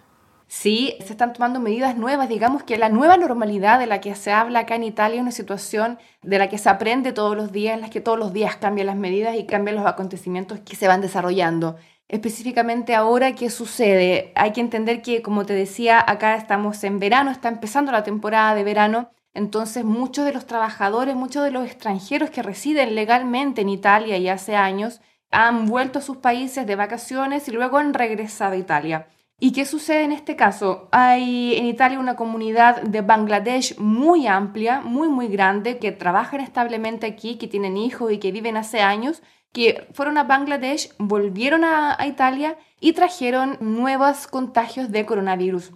Sí, 0.49 0.97
se 0.99 1.13
están 1.13 1.33
tomando 1.33 1.61
medidas 1.61 1.97
nuevas. 1.97 2.29
Digamos 2.29 2.65
que 2.65 2.77
la 2.77 2.89
nueva 2.89 3.17
normalidad 3.17 3.79
de 3.79 3.87
la 3.87 4.01
que 4.01 4.15
se 4.17 4.33
habla 4.33 4.61
acá 4.61 4.75
en 4.75 4.83
Italia 4.83 5.17
es 5.17 5.23
una 5.23 5.31
situación 5.31 5.99
de 6.23 6.39
la 6.39 6.49
que 6.49 6.59
se 6.59 6.69
aprende 6.69 7.13
todos 7.13 7.37
los 7.37 7.53
días, 7.53 7.77
en 7.77 7.83
la 7.83 7.91
que 7.91 8.01
todos 8.01 8.19
los 8.19 8.33
días 8.33 8.57
cambian 8.57 8.89
las 8.89 8.97
medidas 8.97 9.37
y 9.37 9.47
cambian 9.47 9.77
los 9.77 9.87
acontecimientos 9.87 10.59
que 10.61 10.75
se 10.75 10.89
van 10.89 11.01
desarrollando. 11.01 11.77
Específicamente 12.09 12.97
ahora, 12.97 13.35
¿qué 13.37 13.49
sucede? 13.49 14.33
Hay 14.35 14.53
que 14.53 14.61
entender 14.61 15.03
que, 15.03 15.23
como 15.23 15.47
te 15.47 15.55
decía, 15.55 16.05
acá 16.05 16.35
estamos 16.35 16.83
en 16.83 16.99
verano, 16.99 17.31
está 17.31 17.49
empezando 17.49 17.93
la 17.93 18.03
temporada 18.03 18.57
de 18.57 18.65
verano 18.65 19.11
entonces 19.35 19.85
muchos 19.85 20.25
de 20.25 20.33
los 20.33 20.47
trabajadores, 20.47 21.17
muchos 21.17 21.45
de 21.45 21.51
los 21.51 21.67
extranjeros 21.67 22.31
que 22.31 22.43
residen 22.43 22.95
legalmente 22.95 23.61
en 23.61 23.69
Italia 23.69 24.17
y 24.17 24.29
hace 24.29 24.57
años 24.57 25.01
han 25.31 25.67
vuelto 25.67 25.99
a 25.99 26.03
sus 26.03 26.19
países 26.19 26.67
de 26.67 26.77
vacaciones 26.77 27.49
y 27.49 27.51
luego 27.51 27.79
han 27.79 27.93
regresado 27.93 28.55
a 28.55 28.57
Italia. 28.57 29.09
¿Y 29.41 29.51
qué 29.53 29.65
sucede 29.65 30.05
en 30.05 30.13
este 30.13 30.37
caso? 30.37 30.89
Hay 30.93 31.57
en 31.57 31.67
Italia 31.67 31.99
una 31.99 32.15
comunidad 32.15 32.83
de 32.83 33.01
Bangladesh 33.01 33.77
muy 33.79 34.29
amplia, 34.29 34.81
muy, 34.81 35.09
muy 35.09 35.27
grande, 35.27 35.79
que 35.79 35.91
trabajan 35.91 36.41
establemente 36.41 37.07
aquí, 37.07 37.37
que 37.37 37.49
tienen 37.49 37.77
hijos 37.77 38.13
y 38.13 38.19
que 38.19 38.31
viven 38.31 38.57
hace 38.57 38.81
años 38.81 39.23
que 39.55 39.87
fueron 39.93 40.19
a 40.19 40.25
Bangladesh, 40.25 40.91
volvieron 40.99 41.63
a, 41.65 41.97
Italia 42.07 42.59
y 42.81 42.93
trajeron 42.93 43.57
nuevos 43.61 44.27
contagios 44.27 44.91
de 44.91 45.07
coronavirus. 45.07 45.71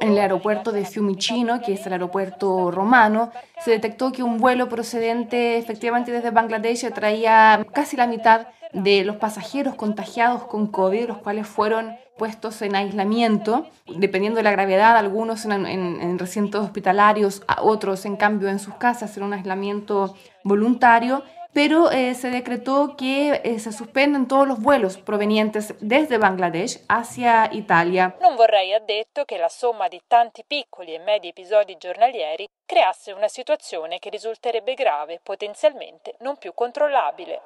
En 0.00 0.12
el 0.12 0.18
aeropuerto 0.18 0.70
de 0.70 0.84
Fiumicino, 0.86 1.60
que 1.60 1.72
es 1.74 1.84
el 1.84 1.92
aeropuerto 1.92 2.70
romano, 2.70 3.32
se 3.58 3.72
detectó 3.72 4.12
que 4.12 4.22
un 4.22 4.38
vuelo 4.38 4.68
procedente 4.68 5.58
efectivamente 5.58 6.12
desde 6.12 6.30
Bangladesh 6.30 6.88
traía 6.94 7.66
casi 7.74 7.96
la 7.96 8.06
mitad 8.06 8.46
de 8.72 9.02
los 9.04 9.16
pasajeros 9.16 9.74
contagiados 9.74 10.44
con 10.44 10.68
COVID, 10.68 11.08
los 11.08 11.18
cuales 11.18 11.48
fueron 11.48 11.98
puestos 12.20 12.60
en 12.60 12.76
aislamiento, 12.76 13.70
dependiendo 13.86 14.36
de 14.36 14.42
la 14.42 14.50
gravedad, 14.50 14.98
algunos 14.98 15.46
en, 15.46 16.18
recintos 16.18 16.62
hospitalarios, 16.62 17.40
otros 17.62 18.04
en 18.04 18.16
cambio 18.16 18.50
en 18.50 18.58
sus 18.58 18.74
casas 18.74 19.16
en 19.16 19.22
un 19.22 19.32
aislamiento 19.32 20.14
voluntario, 20.44 21.22
pero 21.54 21.90
eh, 21.90 22.12
se 22.14 22.28
decretó 22.28 22.94
que 22.94 23.40
eh, 23.42 23.58
se 23.58 23.72
suspenden 23.72 24.28
todos 24.28 24.46
los 24.46 24.60
vuelos 24.60 24.98
provenientes 24.98 25.74
desde 25.80 26.18
Bangladesh 26.18 26.84
hacia 26.88 27.48
Italia. 27.52 28.14
Non 28.20 28.36
vorrei 28.36 28.78
detto 28.84 29.24
che 29.24 29.38
la 29.38 29.48
somma 29.48 29.88
di 29.88 30.02
tanti 30.06 30.44
piccoli 30.46 30.92
e 30.92 30.98
medi 30.98 31.28
episodi 31.28 31.78
giornalieri 31.78 32.46
creasse 32.66 33.12
una 33.12 33.28
situazione 33.28 33.98
che 33.98 34.10
risulterebbe 34.10 34.74
grave, 34.74 35.20
potenzialmente 35.22 36.16
non 36.18 36.36
più 36.36 36.52
controllabile. 36.52 37.40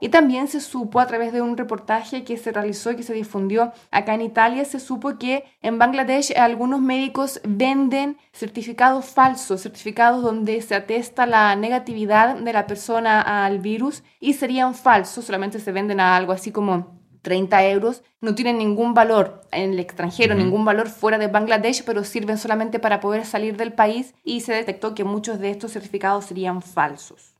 Y 0.00 0.10
también 0.10 0.48
se 0.48 0.60
supo 0.60 1.00
a 1.00 1.06
través 1.06 1.32
de 1.32 1.40
un 1.40 1.56
reportaje 1.56 2.24
que 2.24 2.36
se 2.36 2.52
realizó 2.52 2.90
y 2.90 2.96
que 2.96 3.02
se 3.02 3.14
difundió 3.14 3.72
acá 3.90 4.14
en 4.14 4.20
Italia, 4.20 4.64
se 4.64 4.78
supo 4.78 5.18
que 5.18 5.44
en 5.62 5.78
Bangladesh 5.78 6.36
algunos 6.36 6.80
médicos 6.80 7.40
venden 7.44 8.18
certificados 8.32 9.06
falsos, 9.06 9.62
certificados 9.62 10.22
donde 10.22 10.60
se 10.60 10.74
atesta 10.74 11.26
la 11.26 11.56
negatividad 11.56 12.36
de 12.36 12.52
la 12.52 12.66
persona 12.66 13.44
al 13.46 13.58
virus 13.58 14.02
y 14.20 14.34
serían 14.34 14.74
falsos, 14.74 15.24
solamente 15.24 15.60
se 15.60 15.72
venden 15.72 16.00
a 16.00 16.16
algo 16.16 16.32
así 16.32 16.52
como 16.52 16.96
30 17.26 17.66
euros, 17.70 18.04
no 18.20 18.36
tienen 18.36 18.58
ningún 18.58 18.94
valor 18.94 19.42
en 19.50 19.72
el 19.72 19.80
extranjero, 19.80 20.36
ningún 20.36 20.64
valor 20.64 20.88
fuera 20.88 21.18
de 21.18 21.26
Bangladesh, 21.26 21.82
pero 21.84 22.04
sirven 22.04 22.38
solamente 22.38 22.78
para 22.78 23.00
poder 23.00 23.24
salir 23.24 23.56
del 23.56 23.72
país 23.72 24.14
y 24.22 24.42
se 24.42 24.52
detectó 24.52 24.94
que 24.94 25.02
muchos 25.02 25.40
de 25.40 25.50
estos 25.50 25.72
certificados 25.72 26.26
serían 26.26 26.62
falsos. 26.62 27.34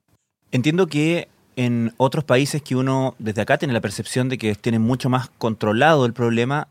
Entiendo 0.50 0.88
que 0.88 1.28
en 1.56 1.92
otros 1.96 2.24
países 2.24 2.62
que 2.62 2.76
uno 2.76 3.14
desde 3.18 3.42
acá 3.42 3.58
tiene 3.58 3.74
la 3.74 3.80
percepción 3.80 4.28
de 4.28 4.38
que 4.38 4.54
tienen 4.54 4.82
mucho 4.82 5.08
más 5.08 5.30
controlado 5.38 6.06
el 6.06 6.12
problema, 6.12 6.68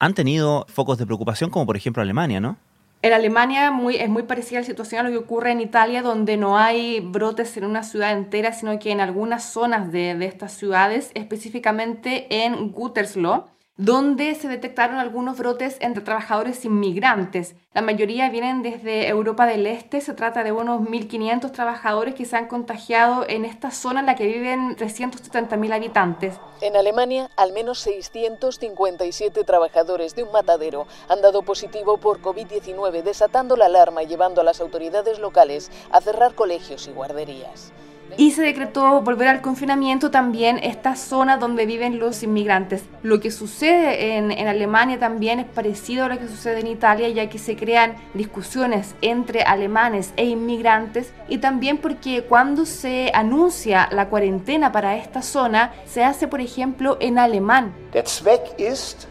han 0.00 0.14
tenido 0.14 0.66
focos 0.68 0.98
de 0.98 1.06
preocupación, 1.06 1.50
como 1.50 1.66
por 1.66 1.76
ejemplo 1.76 2.02
Alemania, 2.02 2.40
¿no? 2.40 2.56
En 3.00 3.12
Alemania 3.12 3.70
es 3.92 4.08
muy 4.08 4.22
parecida 4.22 4.60
la 4.60 4.66
situación 4.66 5.00
a 5.00 5.04
lo 5.04 5.10
que 5.10 5.18
ocurre 5.18 5.52
en 5.52 5.60
Italia, 5.60 6.00
donde 6.00 6.38
no 6.38 6.56
hay 6.56 7.00
brotes 7.00 7.54
en 7.58 7.66
una 7.66 7.82
ciudad 7.82 8.12
entera, 8.12 8.52
sino 8.52 8.78
que 8.78 8.92
en 8.92 9.00
algunas 9.00 9.44
zonas 9.44 9.92
de, 9.92 10.14
de 10.14 10.24
estas 10.24 10.52
ciudades, 10.52 11.10
específicamente 11.12 12.44
en 12.44 12.72
Gütersloh, 12.72 13.44
donde 13.76 14.36
se 14.36 14.46
detectaron 14.46 14.98
algunos 14.98 15.36
brotes 15.36 15.78
entre 15.80 16.04
trabajadores 16.04 16.64
inmigrantes. 16.64 17.56
La 17.72 17.82
mayoría 17.82 18.30
vienen 18.30 18.62
desde 18.62 19.08
Europa 19.08 19.46
del 19.46 19.66
Este. 19.66 20.00
Se 20.00 20.14
trata 20.14 20.44
de 20.44 20.52
unos 20.52 20.80
1.500 20.82 21.50
trabajadores 21.50 22.14
que 22.14 22.24
se 22.24 22.36
han 22.36 22.46
contagiado 22.46 23.26
en 23.28 23.44
esta 23.44 23.72
zona 23.72 23.98
en 23.98 24.06
la 24.06 24.14
que 24.14 24.28
viven 24.28 24.76
370.000 24.76 25.74
habitantes. 25.74 26.36
En 26.60 26.76
Alemania, 26.76 27.30
al 27.36 27.52
menos 27.52 27.80
657 27.80 29.42
trabajadores 29.42 30.14
de 30.14 30.22
un 30.22 30.30
matadero 30.30 30.86
han 31.08 31.20
dado 31.20 31.42
positivo 31.42 31.98
por 31.98 32.22
COVID-19, 32.22 33.02
desatando 33.02 33.56
la 33.56 33.66
alarma 33.66 34.04
y 34.04 34.06
llevando 34.06 34.40
a 34.40 34.44
las 34.44 34.60
autoridades 34.60 35.18
locales 35.18 35.72
a 35.90 36.00
cerrar 36.00 36.36
colegios 36.36 36.86
y 36.86 36.92
guarderías. 36.92 37.72
Y 38.16 38.30
se 38.30 38.42
decretó 38.42 39.00
volver 39.02 39.28
al 39.28 39.40
confinamiento 39.40 40.10
también 40.10 40.58
esta 40.62 40.96
zona 40.96 41.36
donde 41.36 41.66
viven 41.66 41.98
los 41.98 42.22
inmigrantes. 42.22 42.84
Lo 43.02 43.20
que 43.20 43.30
sucede 43.30 44.16
en, 44.16 44.30
en, 44.30 44.46
Alemania 44.46 44.98
también 44.98 45.40
es 45.40 45.46
parecido 45.46 46.04
a 46.04 46.08
lo 46.08 46.18
que 46.18 46.28
sucede 46.28 46.60
en 46.60 46.68
Italia, 46.68 47.08
ya 47.08 47.28
que 47.28 47.38
se 47.38 47.56
crean 47.56 47.96
discusiones 48.14 48.94
entre 49.02 49.42
alemanes 49.42 50.12
e 50.16 50.26
inmigrantes 50.26 51.12
y 51.28 51.38
también 51.38 51.78
porque 51.78 52.24
cuando 52.24 52.66
se 52.66 53.10
anuncia 53.14 53.88
la 53.90 54.08
cuarentena 54.08 54.72
para 54.72 54.96
esta 54.96 55.22
zona, 55.22 55.72
se 55.86 56.04
hace, 56.04 56.28
por 56.28 56.40
ejemplo, 56.40 56.96
en 57.00 57.18
alemán. 57.18 57.74
Der 57.92 58.06
Zweck 58.06 58.58
ist, 58.58 59.06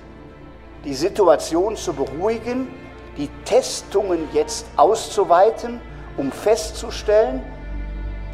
die 0.83 0.93
Situation 0.93 1.75
zu 1.75 1.93
beruhigen, 1.93 2.69
die 3.17 3.29
Testungen 3.45 4.27
jetzt 4.33 4.65
auszuweiten, 4.75 5.79
um 6.17 6.31
festzustellen, 6.31 7.41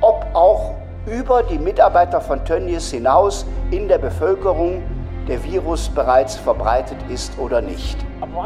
ob 0.02 0.26
auch 0.34 0.76
über 1.06 1.44
die 1.44 1.58
Mitarbeiter 1.58 2.22
von 2.22 2.44
Tönnies 2.46 2.92
hinaus 2.92 3.46
in 3.72 3.88
der 3.88 3.98
Bevölkerung 3.98 4.84
der 5.28 5.44
Virus 5.44 5.90
bereits 5.90 6.36
verbreitet 6.36 6.98
ist 7.10 7.38
oder 7.38 7.62
nicht. 7.62 7.98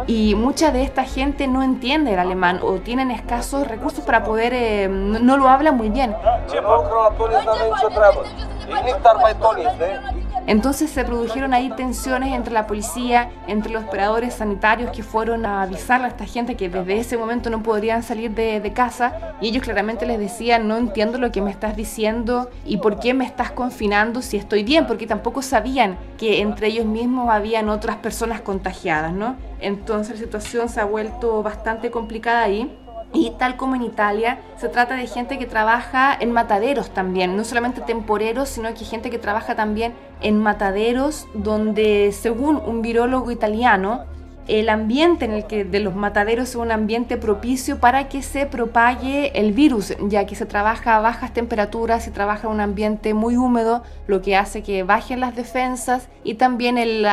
Y 0.07 0.35
mucha 0.35 0.71
de 0.71 0.83
esta 0.83 1.03
gente 1.03 1.47
no 1.47 1.61
entiende 1.63 2.13
el 2.13 2.19
alemán 2.19 2.59
o 2.61 2.73
tienen 2.79 3.09
escasos 3.11 3.67
recursos 3.67 4.03
para 4.03 4.23
poder, 4.23 4.53
eh, 4.53 4.87
no, 4.87 5.37
lo 5.37 5.47
hablan 5.47 5.77
muy 5.77 5.89
bien. 5.89 6.15
Entonces 10.45 10.89
se 10.89 11.05
produjeron 11.05 11.53
ahí 11.53 11.69
tensiones 11.75 12.33
entre 12.33 12.53
la 12.53 12.67
policía, 12.67 13.31
entre 13.47 13.71
los 13.71 13.83
operadores 13.85 14.33
sanitarios 14.35 14.91
que 14.91 15.03
fueron 15.03 15.45
a 15.45 15.61
avisar 15.61 16.03
a 16.03 16.07
esta 16.07 16.25
gente 16.25 16.55
que 16.55 16.69
desde 16.69 16.99
ese 16.99 17.17
momento 17.17 17.49
no 17.49 17.63
podrían 17.63 18.03
salir 18.03 18.31
de, 18.31 18.73
casa 18.73 19.35
y 19.39 19.49
ellos 19.49 19.63
claramente 19.63 20.05
les 20.05 20.17
decían 20.17 20.67
no 20.67 20.77
entiendo 20.77 21.19
lo 21.19 21.31
que 21.31 21.41
me 21.41 21.51
estás 21.51 21.75
diciendo 21.75 22.49
y 22.65 22.77
por 22.77 22.99
qué 22.99 23.13
me 23.13 23.23
estás 23.25 23.51
confinando 23.51 24.21
si 24.21 24.37
estoy 24.37 24.63
bien, 24.63 24.87
porque 24.87 25.05
tampoco 25.05 25.41
sabían 25.41 25.97
que 26.17 26.41
entre 26.41 26.67
ellos 26.67 26.85
mismos 26.85 27.29
habían 27.29 27.69
otras 27.69 27.97
personas 27.97 28.41
contagiadas, 28.41 29.13
¿no? 29.13 29.35
Entonces 29.59 30.15
la 30.15 30.25
situación 30.25 30.69
se 30.69 30.81
ha 30.81 30.85
vuelto 30.85 31.43
bastante 31.43 31.91
complicada 31.91 32.43
ahí. 32.43 32.75
Y 33.13 33.31
tal 33.37 33.57
como 33.57 33.75
en 33.75 33.83
Italia, 33.83 34.39
se 34.57 34.69
trata 34.69 34.95
de 34.95 35.05
gente 35.05 35.37
que 35.37 35.45
trabaja 35.45 36.17
en 36.19 36.31
mataderos 36.31 36.89
también, 36.89 37.37
no 37.37 37.43
solamente 37.43 37.81
temporeros, 37.81 38.49
sino 38.49 38.73
que 38.73 38.85
gente 38.85 39.11
que 39.11 39.19
trabaja 39.19 39.55
también 39.55 39.93
en 40.21 40.39
mataderos 40.39 41.27
donde, 41.35 42.11
según 42.11 42.55
un 42.57 42.81
virólogo 42.81 43.29
italiano, 43.29 44.05
el 44.47 44.69
ambiente 44.69 45.25
en 45.25 45.31
el 45.31 45.47
que 45.47 45.63
de 45.63 45.79
los 45.79 45.95
mataderos 45.95 46.49
es 46.49 46.55
un 46.55 46.71
ambiente 46.71 47.17
propicio 47.17 47.79
para 47.79 48.09
que 48.09 48.21
se 48.21 48.45
propague 48.45 49.31
el 49.39 49.53
virus, 49.53 49.93
ya 50.07 50.25
que 50.25 50.35
se 50.35 50.45
trabaja 50.45 50.97
a 50.97 50.99
bajas 50.99 51.33
temperaturas, 51.33 52.03
se 52.03 52.11
trabaja 52.11 52.47
en 52.47 52.53
un 52.53 52.59
ambiente 52.61 53.13
muy 53.13 53.37
húmedo, 53.37 53.83
lo 54.07 54.21
que 54.21 54.35
hace 54.35 54.63
que 54.63 54.83
bajen 54.83 55.19
las 55.19 55.35
defensas 55.35 56.09
y 56.23 56.35
también 56.35 56.77
el, 56.77 57.05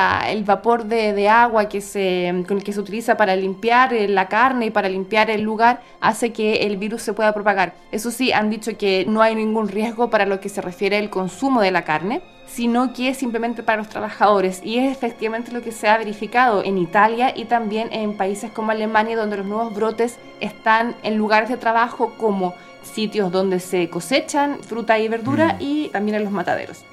vapor 0.44 0.84
de, 0.84 1.12
de, 1.12 1.28
agua 1.28 1.68
que 1.68 1.80
se, 1.80 2.44
con 2.48 2.58
el 2.58 2.64
que 2.64 2.72
se 2.72 2.80
utiliza 2.80 3.16
para 3.16 3.36
limpiar 3.36 3.92
eh, 3.92 4.08
la 4.08 4.28
carne 4.28 4.66
y 4.66 4.70
para 4.70 4.88
limpiar 4.88 5.30
el 5.30 5.42
lugar 5.42 5.82
hace 6.00 6.32
que 6.32 6.66
el 6.66 6.76
virus 6.76 7.02
se 7.02 7.12
pueda 7.12 7.32
propagar. 7.32 7.74
Eso 7.92 8.10
sí, 8.10 8.32
han 8.32 8.50
dicho 8.50 8.76
que 8.76 9.04
no 9.08 9.22
hay 9.22 9.34
ningún 9.34 9.68
riesgo 9.68 10.10
para 10.10 10.26
lo 10.26 10.40
que 10.40 10.48
se 10.48 10.60
refiere 10.60 10.98
al 10.98 11.10
consumo 11.10 11.60
de 11.60 11.70
la 11.70 11.84
carne 11.84 12.22
sino 12.46 12.92
que 12.92 13.08
es 13.08 13.16
simplemente 13.16 13.62
para 13.62 13.78
los 13.78 13.88
trabajadores 13.88 14.60
y 14.64 14.78
es 14.78 14.90
efectivamente 14.90 15.52
lo 15.52 15.62
que 15.62 15.72
se 15.72 15.88
ha 15.88 15.96
verificado 15.98 16.64
en 16.64 16.78
Italia 16.78 17.32
y 17.36 17.44
también 17.44 17.92
en 17.92 18.16
países 18.16 18.50
como 18.50 18.72
Alemania 18.72 19.16
donde 19.16 19.36
los 19.36 19.46
nuevos 19.46 19.74
brotes 19.74 20.18
están 20.40 20.96
en 21.02 21.16
lugares 21.16 21.48
de 21.48 21.56
trabajo 21.56 22.14
como 22.18 22.54
sitios 22.82 23.30
donde 23.30 23.60
se 23.60 23.88
cosechan 23.88 24.62
fruta 24.62 24.98
y 24.98 25.08
verdura 25.08 25.54
mm. 25.54 25.56
y 25.60 25.88
también 25.88 26.16
en 26.16 26.24
los 26.24 26.32
mataderos. 26.32 26.84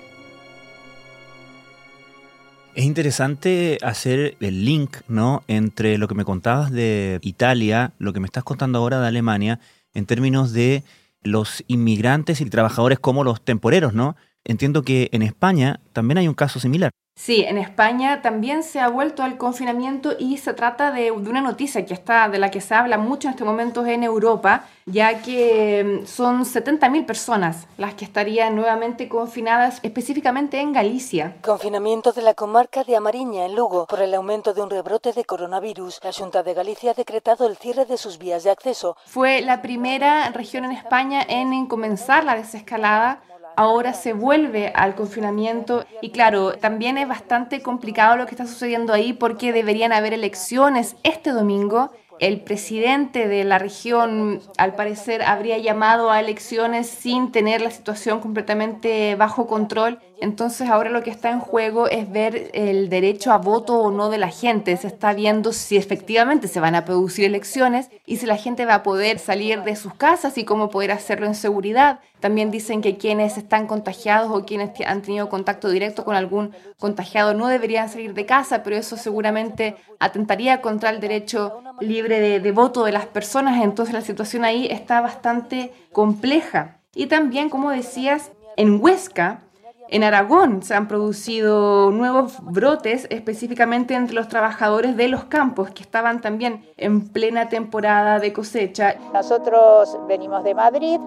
Es 2.75 2.85
interesante 2.85 3.79
hacer 3.81 4.37
el 4.39 4.63
link 4.63 4.97
¿no? 5.07 5.41
entre 5.47 5.97
lo 5.97 6.07
que 6.07 6.13
me 6.13 6.25
contabas 6.25 6.71
de 6.71 7.17
Italia, 7.23 7.93
lo 7.97 8.13
que 8.13 8.19
me 8.19 8.27
estás 8.27 8.43
contando 8.43 8.77
ahora 8.77 9.01
de 9.01 9.07
Alemania, 9.07 9.59
en 9.95 10.05
términos 10.05 10.53
de 10.53 10.83
los 11.23 11.63
inmigrantes 11.65 12.39
y 12.39 12.45
trabajadores 12.45 12.99
como 12.99 13.23
los 13.23 13.41
temporeros, 13.41 13.95
¿no? 13.95 14.15
Entiendo 14.47 14.81
que 14.81 15.09
en 15.11 15.21
España 15.21 15.79
también 15.93 16.17
hay 16.17 16.27
un 16.27 16.33
caso 16.33 16.59
similar. 16.59 16.91
Sí, 17.17 17.43
en 17.43 17.57
España 17.57 18.21
también 18.21 18.61
se 18.61 18.79
ha 18.79 18.89
vuelto 18.89 19.23
al 19.23 19.39
confinamiento 19.39 20.15
y 20.19 20.37
se 20.37 20.53
trata 20.53 20.91
de, 20.91 21.09
una 21.09 21.41
noticia 21.41 21.83
que 21.83 21.95
está, 21.95 22.29
de 22.29 22.37
la 22.37 22.51
que 22.51 22.61
se 22.61 22.75
habla 22.75 22.99
mucho 22.99 23.27
en 23.27 23.31
estos 23.31 23.47
momentos 23.47 23.87
en 23.87 24.03
Europa, 24.03 24.65
ya 24.85 25.19
que 25.23 26.03
mm, 26.03 26.05
son 26.05 26.45
70.000 26.45 27.07
personas 27.07 27.65
las 27.79 27.95
que 27.95 28.05
estarían 28.05 28.55
nuevamente 28.55 29.09
confinadas 29.09 29.79
específicamente 29.81 30.59
en 30.61 30.73
Galicia. 30.73 31.37
Confinamiento 31.41 32.11
de 32.11 32.21
la 32.21 32.35
comarca 32.35 32.83
de 32.83 32.95
Amariña, 32.95 33.47
en 33.47 33.55
Lugo, 33.55 33.87
por 33.87 33.99
el 33.99 34.13
aumento 34.13 34.53
de 34.53 34.61
un 34.61 34.69
rebrote 34.69 35.11
de 35.11 35.25
coronavirus. 35.25 35.99
La 36.03 36.13
Junta 36.13 36.43
de 36.43 36.53
Galicia 36.53 36.91
ha 36.91 36.93
decretado 36.93 37.47
el 37.47 37.57
cierre 37.57 37.85
de 37.85 37.97
sus 37.97 38.19
vías 38.19 38.43
de 38.43 38.51
acceso. 38.51 38.95
Fue 39.07 39.41
la 39.41 39.63
primera 39.63 40.29
región 40.29 40.65
en 40.65 40.71
España 40.71 41.25
en 41.27 41.65
comenzar 41.65 42.23
la 42.23 42.35
desescalada 42.35 43.23
ahora 43.57 43.93
se 43.93 44.13
vuelve 44.13 44.71
al 44.73 44.95
confinamiento 44.95 45.83
y 46.01 46.11
claro, 46.11 46.53
también 46.53 46.97
es 46.97 47.07
bastante 47.07 47.61
complicado 47.61 48.15
lo 48.15 48.25
que 48.25 48.31
está 48.31 48.45
sucediendo 48.45 48.93
ahí 48.93 49.13
porque 49.13 49.51
deberían 49.51 49.91
haber 49.91 50.13
elecciones 50.13 50.95
este 51.03 51.31
domingo. 51.31 51.91
El 52.19 52.41
presidente 52.41 53.27
de 53.27 53.43
la 53.43 53.59
región, 53.59 54.41
al 54.57 54.75
parecer, 54.75 55.21
habría 55.21 55.57
llamado 55.57 56.09
a 56.09 56.19
elecciones 56.19 56.87
sin 56.87 57.31
tener 57.31 57.61
la 57.61 57.69
situación 57.69 58.21
completamente 58.21 59.15
bajo 59.15 59.45
control 59.45 59.99
entonces 60.19 60.69
ahora 60.69 60.89
lo 60.89 61.03
que 61.03 61.11
está 61.11 61.29
en 61.29 61.39
juego 61.39 61.87
es 61.87 62.11
ver 62.11 62.49
el 62.53 62.89
derecho 62.89 63.31
a 63.31 63.37
voto 63.37 63.79
o 63.79 63.91
no 63.91 64.09
de 64.09 64.17
la 64.17 64.29
gente. 64.29 64.75
Se 64.77 64.87
está 64.87 65.13
viendo 65.13 65.53
si 65.53 65.77
efectivamente 65.77 66.47
se 66.47 66.59
van 66.59 66.75
a 66.75 66.85
producir 66.85 67.25
elecciones 67.25 67.89
y 68.05 68.17
si 68.17 68.25
la 68.25 68.37
gente 68.37 68.65
va 68.65 68.75
a 68.75 68.83
poder 68.83 69.19
salir 69.19 69.61
de 69.63 69.75
sus 69.75 69.93
casas 69.93 70.37
y 70.37 70.43
cómo 70.43 70.69
poder 70.69 70.91
hacerlo 70.91 71.27
en 71.27 71.35
seguridad. 71.35 71.99
También 72.19 72.49
dicen 72.49 72.81
que 72.81 72.97
quienes 72.97 73.37
están 73.37 73.67
contagiados 73.67 74.31
o 74.31 74.45
quienes 74.45 74.71
han 74.85 75.03
tenido 75.03 75.29
contacto 75.29 75.69
directo 75.69 76.03
con 76.03 76.15
algún 76.15 76.51
contagiado 76.79 77.35
no 77.35 77.47
deberían 77.47 77.89
salir 77.89 78.15
de 78.15 78.25
casa, 78.25 78.63
pero 78.63 78.75
eso 78.75 78.97
seguramente 78.97 79.75
atentaría 79.99 80.61
contra 80.61 80.89
el 80.89 80.99
derecho 80.99 81.61
libre 81.79 82.19
de, 82.19 82.39
de 82.39 82.51
voto 82.51 82.85
de 82.85 82.91
las 82.91 83.05
personas. 83.05 83.63
Entonces 83.63 83.93
la 83.93 84.01
situación 84.01 84.45
ahí 84.45 84.67
está 84.71 84.99
bastante 84.99 85.71
compleja. 85.91 86.79
Y 86.95 87.05
también, 87.05 87.49
como 87.49 87.69
decías, 87.69 88.31
en 88.55 88.81
Huesca, 88.81 89.43
en 89.89 90.03
Aragón 90.03 90.63
se 90.63 90.75
han 90.75 90.87
producido 90.87 91.91
nuevos 91.91 92.37
brotes 92.41 93.07
específicamente 93.09 93.93
entre 93.93 94.15
los 94.15 94.27
trabajadores 94.27 94.97
de 94.97 95.07
los 95.07 95.25
campos 95.25 95.71
que 95.71 95.83
estaban 95.83 96.21
también 96.21 96.65
en 96.77 97.07
plena 97.07 97.49
temporada 97.49 98.19
de 98.19 98.33
cosecha. 98.33 98.95
Nosotros 99.13 99.97
venimos 100.07 100.43
de 100.43 100.55
Madrid, 100.55 100.99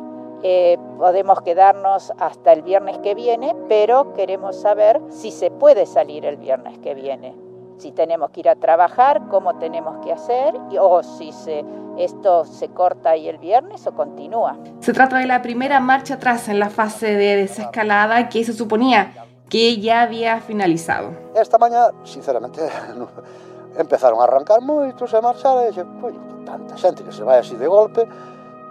eh, 0.42 0.78
podemos 0.98 1.42
quedarnos 1.42 2.12
hasta 2.18 2.52
el 2.52 2.62
viernes 2.62 2.98
que 2.98 3.14
viene, 3.14 3.54
pero 3.68 4.14
queremos 4.14 4.60
saber 4.60 5.00
si 5.10 5.30
se 5.30 5.50
puede 5.50 5.84
salir 5.86 6.24
el 6.24 6.36
viernes 6.36 6.78
que 6.78 6.94
viene. 6.94 7.49
Si 7.80 7.92
tenemos 7.92 8.30
que 8.30 8.40
ir 8.40 8.48
a 8.48 8.56
trabajar, 8.56 9.22
cómo 9.30 9.56
tenemos 9.58 10.04
que 10.04 10.12
hacer, 10.12 10.54
o 10.78 11.02
si 11.02 11.32
se 11.32 11.64
¿Esto 11.96 12.44
se 12.46 12.68
corta 12.68 13.10
ahí 13.10 13.28
el 13.28 13.36
viernes 13.36 13.86
o 13.86 13.92
continúa? 13.92 14.56
Se 14.78 14.94
trata 14.94 15.18
de 15.18 15.26
la 15.26 15.42
primera 15.42 15.80
marcha 15.80 16.14
atrás 16.14 16.48
en 16.48 16.58
la 16.58 16.70
fase 16.70 17.14
de 17.14 17.36
desescalada 17.36 18.30
que 18.30 18.42
se 18.42 18.54
suponía 18.54 19.12
que 19.50 19.78
ya 19.78 20.02
había 20.02 20.40
finalizado. 20.40 21.10
Esta 21.34 21.58
mañana, 21.58 21.88
sinceramente, 22.04 22.62
empezaron 23.76 24.20
a 24.20 24.24
arrancar 24.24 24.62
muchos 24.62 25.12
a 25.12 25.20
marchar 25.20 25.58
e 25.64 25.66
dije, 25.68 25.84
coño, 26.00 26.44
tanta 26.46 26.76
gente 26.78 27.02
que 27.04 27.12
se 27.12 27.22
vai 27.22 27.40
así 27.40 27.56
de 27.56 27.66
golpe, 27.66 28.08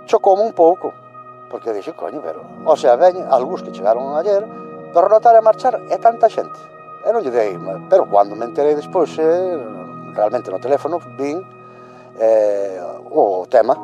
chocoume 0.05 0.43
un 0.43 0.53
pouco, 0.53 0.91
porque 1.51 1.73
dije, 1.73 1.93
coño, 1.93 2.21
pero, 2.23 2.41
o 2.65 2.75
sea, 2.77 2.95
ven, 2.95 3.27
algúns 3.29 3.61
que 3.61 3.71
chegaron 3.71 4.17
ayer, 4.17 4.41
de 4.93 5.01
renotar 5.01 5.35
a 5.35 5.41
marchar 5.41 5.79
é 5.91 5.97
tanta 5.97 6.29
xente. 6.29 6.78
E 7.05 7.11
non 7.11 7.23
lle 7.23 7.31
dei, 7.31 7.55
pero 7.89 8.05
cando 8.09 8.35
me 8.35 8.45
enterei 8.45 8.75
despois, 8.75 9.17
eh, 9.17 9.57
realmente 10.13 10.51
no 10.51 10.59
teléfono, 10.59 10.99
vin 11.17 11.39
eh, 12.19 12.79
o 13.11 13.47
tema. 13.49 13.75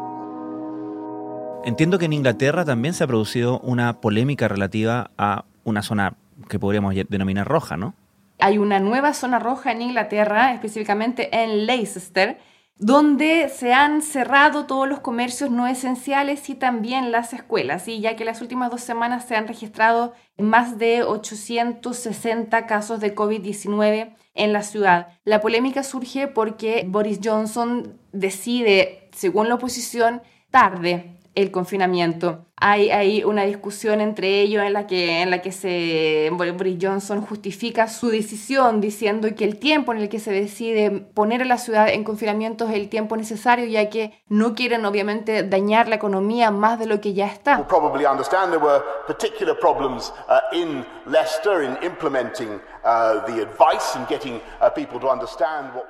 Entiendo 1.63 1.97
que 1.97 2.05
en 2.05 2.13
Inglaterra 2.13 2.65
también 2.65 2.93
se 2.93 3.03
ha 3.03 3.07
producido 3.07 3.59
una 3.61 3.99
polémica 4.01 4.47
relativa 4.47 5.09
a 5.17 5.45
una 5.63 5.81
zona 5.81 6.13
que 6.47 6.59
podríamos 6.59 6.93
denominar 7.09 7.47
roja, 7.47 7.77
¿no? 7.77 7.95
Hay 8.39 8.57
una 8.57 8.79
nueva 8.79 9.13
zona 9.13 9.39
roja 9.39 9.71
en 9.71 9.81
Inglaterra, 9.81 10.53
específicamente 10.53 11.29
en 11.41 11.65
Leicester, 11.65 12.37
donde 12.77 13.49
se 13.49 13.73
han 13.73 14.01
cerrado 14.01 14.65
todos 14.65 14.87
los 14.87 14.99
comercios 14.99 15.49
no 15.49 15.65
esenciales 15.65 16.49
y 16.49 16.55
también 16.55 17.11
las 17.11 17.33
escuelas, 17.33 17.87
y 17.87 18.01
ya 18.01 18.15
que 18.15 18.25
las 18.25 18.41
últimas 18.41 18.69
dos 18.69 18.81
semanas 18.81 19.25
se 19.25 19.35
han 19.35 19.47
registrado 19.47 20.13
más 20.37 20.77
de 20.77 21.03
860 21.03 22.65
casos 22.65 22.99
de 22.99 23.15
COVID-19 23.15 24.15
en 24.33 24.53
la 24.53 24.63
ciudad. 24.63 25.07
La 25.23 25.39
polémica 25.39 25.83
surge 25.83 26.27
porque 26.27 26.85
Boris 26.87 27.19
Johnson 27.23 27.97
decide, 28.11 29.09
según 29.13 29.47
la 29.47 29.55
oposición, 29.55 30.21
tarde 30.51 31.17
el 31.35 31.51
confinamiento. 31.51 32.45
Hay, 32.57 32.89
hay 32.89 33.23
una 33.25 33.43
discusión 33.43 33.99
entre 33.99 34.39
ellos 34.39 34.63
en 34.63 34.71
la 34.73 34.87
que, 34.87 35.21
en 35.21 35.29
la 35.29 35.41
que 35.41 35.51
se, 35.51 36.29
Boris 36.31 36.77
Johnson 36.81 37.21
justifica 37.21 37.89
su 37.89 38.07
decisión 38.07 38.79
diciendo 38.79 39.27
que 39.35 39.43
el 39.43 39.57
tiempo 39.57 39.91
en 39.91 39.99
el 39.99 40.07
que 40.07 40.19
se 40.19 40.31
decide 40.31 40.89
poner 40.89 41.41
a 41.41 41.45
la 41.45 41.57
ciudad 41.57 41.89
en 41.89 42.05
confinamiento 42.05 42.67
es 42.67 42.75
el 42.75 42.87
tiempo 42.87 43.17
necesario, 43.17 43.65
ya 43.65 43.89
que 43.89 44.23
no 44.29 44.55
quieren 44.55 44.85
obviamente 44.85 45.43
dañar 45.43 45.89
la 45.89 45.95
economía 45.95 46.49
más 46.49 46.79
de 46.79 46.85
lo 46.85 47.01
que 47.01 47.13
ya 47.13 47.27
está. 47.27 47.57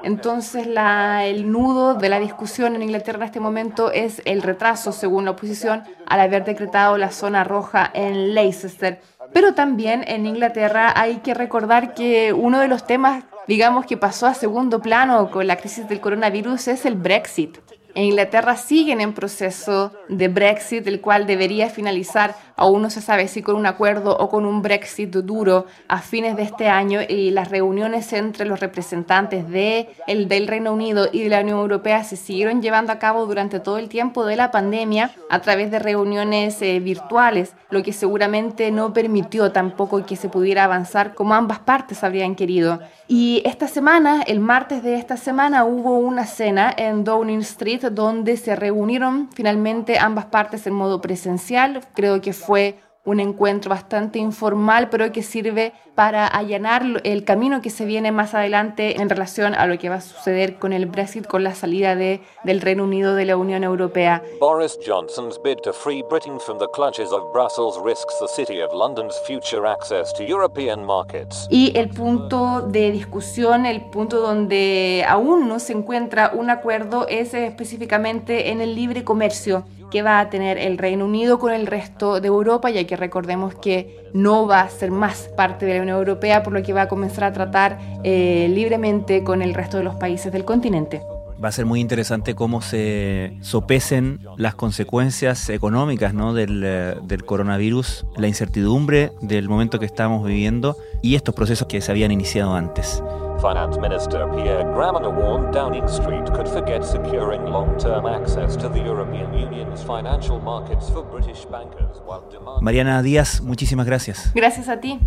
Entonces 0.02 0.66
la, 0.66 1.26
el 1.26 1.52
nudo 1.52 1.96
de 1.96 2.10
la 2.10 2.20
discusión 2.20 2.76
en 2.76 2.82
Inglaterra 2.82 3.18
en 3.18 3.24
este 3.24 3.40
momento 3.40 3.92
es 3.92 4.22
el 4.26 4.42
retraso, 4.42 4.92
según 4.92 5.26
la 5.26 5.32
oposición, 5.32 5.84
al 6.08 6.22
haber 6.22 6.44
decretado 6.56 6.98
la 6.98 7.12
zona 7.12 7.44
roja 7.44 7.92
en 7.94 8.34
Leicester. 8.34 9.02
Pero 9.34 9.54
también 9.54 10.06
en 10.08 10.26
Inglaterra 10.26 10.94
hay 10.96 11.18
que 11.18 11.34
recordar 11.34 11.94
que 11.94 12.32
uno 12.32 12.60
de 12.60 12.70
los 12.70 12.88
temas, 12.88 13.26
digamos, 13.48 13.86
que 13.86 13.98
pasó 13.98 14.26
a 14.26 14.34
segundo 14.34 14.82
plano 14.82 15.30
con 15.32 15.46
la 15.46 15.58
crisis 15.58 15.90
del 15.90 16.00
coronavirus 16.00 16.70
es 16.70 16.86
el 16.86 16.96
Brexit. 16.96 17.58
En 17.96 18.04
Inglaterra 18.04 18.58
siguen 18.58 19.00
en 19.00 19.14
proceso 19.14 19.94
de 20.10 20.28
Brexit, 20.28 20.86
el 20.86 21.00
cual 21.00 21.26
debería 21.26 21.70
finalizar, 21.70 22.36
aún 22.58 22.82
no 22.82 22.90
se 22.90 23.00
sabe 23.00 23.30
si 23.30 23.42
con 23.42 23.56
un 23.56 23.66
acuerdo 23.66 24.18
o 24.18 24.30
con 24.30 24.46
un 24.46 24.62
Brexit 24.62 25.12
duro 25.12 25.66
a 25.88 26.00
fines 26.00 26.36
de 26.36 26.44
este 26.44 26.68
año 26.68 27.00
y 27.08 27.32
las 27.32 27.50
reuniones 27.50 28.12
entre 28.12 28.46
los 28.46 28.60
representantes 28.60 29.50
de 29.50 29.88
el, 30.08 30.28
del 30.28 30.48
Reino 30.48 30.74
Unido 30.74 31.08
y 31.10 31.24
de 31.24 31.30
la 31.30 31.40
Unión 31.40 31.60
Europea 31.60 32.04
se 32.04 32.18
siguieron 32.18 32.62
llevando 32.62 32.92
a 32.92 33.00
cabo 33.00 33.26
durante 33.26 33.62
todo 33.62 33.78
el 33.78 33.88
tiempo 33.88 34.26
de 34.26 34.36
la 34.36 34.52
pandemia 34.52 35.12
a 35.30 35.40
través 35.40 35.72
de 35.72 35.80
reuniones 35.80 36.62
eh, 36.62 36.82
virtuales, 36.82 37.54
lo 37.70 37.82
que 37.82 37.94
seguramente 37.94 38.72
no 38.72 38.92
permitió 38.92 39.54
tampoco 39.54 40.06
que 40.06 40.18
se 40.18 40.28
pudiera 40.28 40.66
avanzar 40.66 41.14
como 41.14 41.34
ambas 41.34 41.60
partes 41.60 42.04
habrían 42.04 42.36
querido. 42.36 42.82
Y 43.08 43.42
esta 43.46 43.70
semana, 43.70 44.22
el 44.26 44.42
martes 44.42 44.84
de 44.84 44.96
esta 44.96 45.16
semana, 45.16 45.64
hubo 45.64 45.98
una 45.98 46.26
cena 46.26 46.74
en 46.76 47.04
Downing 47.04 47.40
Street 47.40 47.85
donde 47.90 48.38
se 48.38 48.56
reunieron 48.56 49.30
finalmente 49.34 49.98
ambas 50.00 50.26
partes 50.26 50.66
en 50.68 50.74
modo 50.74 51.02
presencial. 51.02 51.82
Creo 51.94 52.22
que 52.22 52.34
fue 52.34 52.80
un 53.06 53.20
encuentro 53.20 53.70
bastante 53.70 54.20
informal, 54.20 54.90
pero 54.90 55.12
que 55.12 55.24
sirve 55.24 55.74
para 55.94 56.28
allanar 56.28 56.84
el 57.04 57.24
camino 57.24 57.62
que 57.62 57.70
se 57.70 57.86
viene 57.86 58.12
más 58.12 58.34
adelante 58.34 59.02
en 59.02 59.10
relación 59.10 59.56
a 59.56 59.66
lo 59.66 59.78
que 59.78 59.90
va 59.90 59.96
a 59.96 60.02
suceder 60.02 60.58
con 60.58 60.74
el 60.74 60.88
Brexit, 60.88 61.26
con 61.26 61.44
la 61.44 61.56
salida 61.56 61.96
de, 61.96 62.22
del 62.44 62.62
Reino 62.62 62.84
Unido 62.84 63.16
de 63.16 63.26
la 63.26 63.38
Unión 63.38 63.64
Europea. 63.64 64.22
Boris 64.40 64.78
Johnson's 64.86 65.40
bid 65.42 65.58
to 65.64 65.72
free 65.72 66.04
Britain 66.10 66.40
from 66.40 66.58
the 66.60 66.68
clutches 66.74 67.12
of 67.12 67.32
Brussels 67.32 67.78
risks 67.84 68.14
the 68.20 68.28
City 68.28 68.62
of 68.62 68.74
London's 68.74 69.16
future 69.26 69.66
access 69.66 70.14
to 70.14 70.24
European 70.24 70.84
markets. 70.84 71.48
Y 71.50 71.72
el 71.76 71.90
punto 71.90 72.62
de 72.62 72.92
discusión, 72.92 73.66
el 73.66 73.82
punto 73.90 74.20
donde 74.20 75.06
aún 75.08 75.48
no 75.48 75.60
se 75.60 75.74
encuentra 75.74 76.32
un 76.34 76.50
acuerdo 76.50 77.08
es 77.08 77.34
específicamente 77.34 78.50
en 78.50 78.62
el 78.62 78.76
libre 78.76 79.04
comercio 79.04 79.64
que 79.92 80.02
va 80.02 80.20
a 80.20 80.30
tener 80.30 80.58
el 80.58 80.78
Reino 80.78 81.06
Unido 81.06 81.40
con 81.40 81.54
el 81.54 81.68
resto 81.68 82.20
de 82.20 82.28
Europa, 82.28 82.70
ya 82.70 82.86
que 82.86 82.96
recordemos 82.96 83.56
que 83.56 84.06
no 84.14 84.48
va 84.48 84.62
a 84.62 84.70
ser 84.70 84.92
más 84.92 85.30
parte 85.36 85.66
de 85.66 85.76
la 85.76 85.82
Unión 85.82 85.98
Europea, 85.98 86.44
por 86.44 86.54
lo 86.54 86.64
que 86.64 86.74
va 86.74 86.84
a 86.84 86.88
comenzar 86.88 87.24
a 87.26 87.34
tratar 87.34 87.80
eh, 88.04 88.48
libremente 88.54 89.24
con 89.24 89.42
el 89.42 89.54
resto 89.54 89.78
de 89.78 89.84
los 89.84 89.96
países 89.96 90.32
del 90.32 90.46
continente. 90.46 91.02
Va 91.44 91.50
a 91.50 91.52
ser 91.52 91.66
muy 91.66 91.82
interesante 91.82 92.34
cómo 92.34 92.62
se 92.62 93.34
sopesen 93.42 94.22
las 94.38 94.56
consecuencias 94.56 95.50
económicas 95.50 96.14
¿no? 96.14 96.34
del, 96.34 96.64
eh, 96.64 96.96
del 97.04 97.26
coronavirus, 97.26 98.06
la 98.16 98.28
incertidumbre 98.28 99.12
del 99.22 99.50
momento 99.50 99.78
que 99.78 99.86
estamos 99.86 100.26
viviendo 100.26 100.78
y 101.02 101.16
estos 101.16 101.36
procesos 101.36 101.68
que 101.68 101.82
se 101.82 101.92
habían 101.92 102.12
iniciado 102.12 102.56
antes. 102.56 103.04
Finance 103.42 103.80
Minister 103.80 104.28
Pierre 104.36 104.64
Grammer 104.74 105.10
warned 105.10 105.54
Downing 105.54 105.88
Street 105.88 106.26
could 106.34 106.48
forget 106.48 106.84
securing 106.84 107.44
long-term 107.46 108.06
access 108.06 108.56
to 108.58 108.70
the 108.70 108.80
European 108.80 109.34
Union's 109.34 109.84
financial 109.84 110.40
markets 110.40 110.90
for 110.90 111.04
British 111.04 111.46
bankers 111.46 112.02
while 112.06 112.24
demanding... 112.30 112.64
Mariana 112.64 113.02
Díaz, 113.02 113.42
muchísimas 113.42 113.86
gracias. 113.86 114.32
Gracias 114.34 114.70
a 114.70 114.80
ti. 114.80 115.00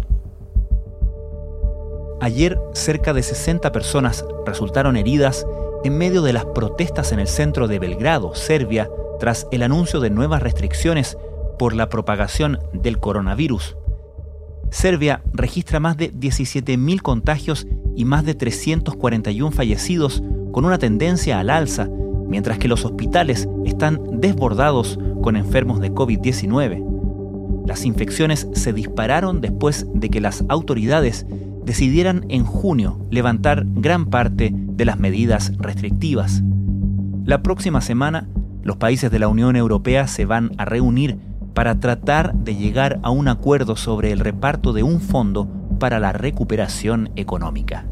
Ayer, 2.21 2.59
cerca 2.73 3.14
de 3.14 3.23
60 3.23 3.73
personas 3.73 4.25
resultaron 4.45 4.97
heridas 4.97 5.47
en 5.85 5.97
medio 5.97 6.23
de 6.23 6.33
las 6.33 6.45
protestas 6.45 7.12
en 7.12 7.21
el 7.21 7.29
centro 7.29 7.69
de 7.69 7.79
Belgrado, 7.79 8.35
Serbia, 8.35 8.91
tras 9.19 9.47
el 9.53 9.62
anuncio 9.62 10.01
de 10.01 10.11
nuevas 10.11 10.43
restricciones 10.43 11.17
por 11.59 11.75
la 11.75 11.88
propagación 11.88 12.59
del 12.73 12.99
coronavirus. 12.99 13.77
Serbia 14.71 15.23
registra 15.33 15.81
más 15.81 15.97
de 15.97 16.12
17.000 16.12 17.01
contagios 17.01 17.67
y 17.98 18.04
más 18.04 18.24
de 18.24 18.37
341 18.37 19.50
fallecidos 19.50 20.22
con 20.52 20.64
una 20.64 20.78
tendencia 20.78 21.40
al 21.40 21.50
alza, 21.50 21.90
mientras 22.28 22.56
que 22.58 22.68
los 22.68 22.84
hospitales 22.84 23.48
están 23.64 24.20
desbordados 24.20 25.00
con 25.20 25.34
enfermos 25.34 25.80
de 25.80 25.90
COVID-19. 25.92 27.66
Las 27.66 27.84
infecciones 27.84 28.46
se 28.52 28.72
dispararon 28.72 29.40
después 29.40 29.84
de 29.92 30.11
que 30.11 30.20
las 30.20 30.44
autoridades 30.48 31.26
decidieran 31.64 32.24
en 32.28 32.44
junio 32.44 33.04
levantar 33.11 33.66
gran 33.66 34.06
parte 34.06 34.54
de 34.54 34.84
las 34.84 35.00
medidas 35.00 35.52
restrictivas. 35.58 36.44
La 37.24 37.42
próxima 37.42 37.80
semana, 37.80 38.28
los 38.62 38.76
países 38.76 39.11
de 39.11 39.18
la 39.18 39.26
Unión 39.26 39.56
Europea 39.56 40.06
se 40.06 40.24
van 40.24 40.52
a 40.56 40.64
reunir 40.64 41.18
para 41.52 41.80
tratar 41.80 42.32
de 42.32 42.54
llegar 42.54 43.00
a 43.02 43.11
un 43.11 43.26
acuerdo 43.26 43.74
sobre 43.74 44.12
el 44.12 44.20
reparto 44.20 44.72
de 44.72 44.84
un 44.84 45.00
fondo 45.00 45.58
para 45.79 45.99
la 45.99 46.12
recuperación 46.12 47.11
económica. 47.17 47.87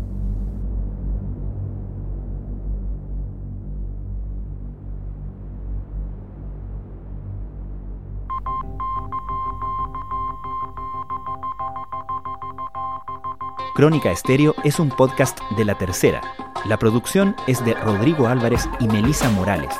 Crónica 13.76 14.10
Estéreo 14.10 14.54
es 14.64 14.80
un 14.80 14.88
podcast 14.88 15.38
de 15.58 15.66
la 15.66 15.76
tercera. 15.76 16.22
La 16.64 16.78
producción 16.78 17.36
es 17.46 17.62
de 17.62 17.74
Rodrigo 17.74 18.26
Álvarez 18.26 18.66
y 18.80 18.88
Melisa 18.88 19.28
Morales. 19.28 19.74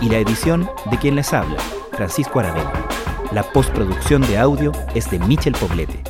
Y 0.00 0.08
la 0.08 0.18
edición 0.18 0.70
de 0.88 0.96
quien 0.98 1.16
les 1.16 1.32
habla, 1.32 1.58
Francisco 1.90 2.38
Aravena. 2.38 2.72
La 3.32 3.42
postproducción 3.42 4.22
de 4.22 4.38
audio 4.38 4.70
es 4.94 5.10
de 5.10 5.18
Michel 5.18 5.54
Poblete. 5.54 6.09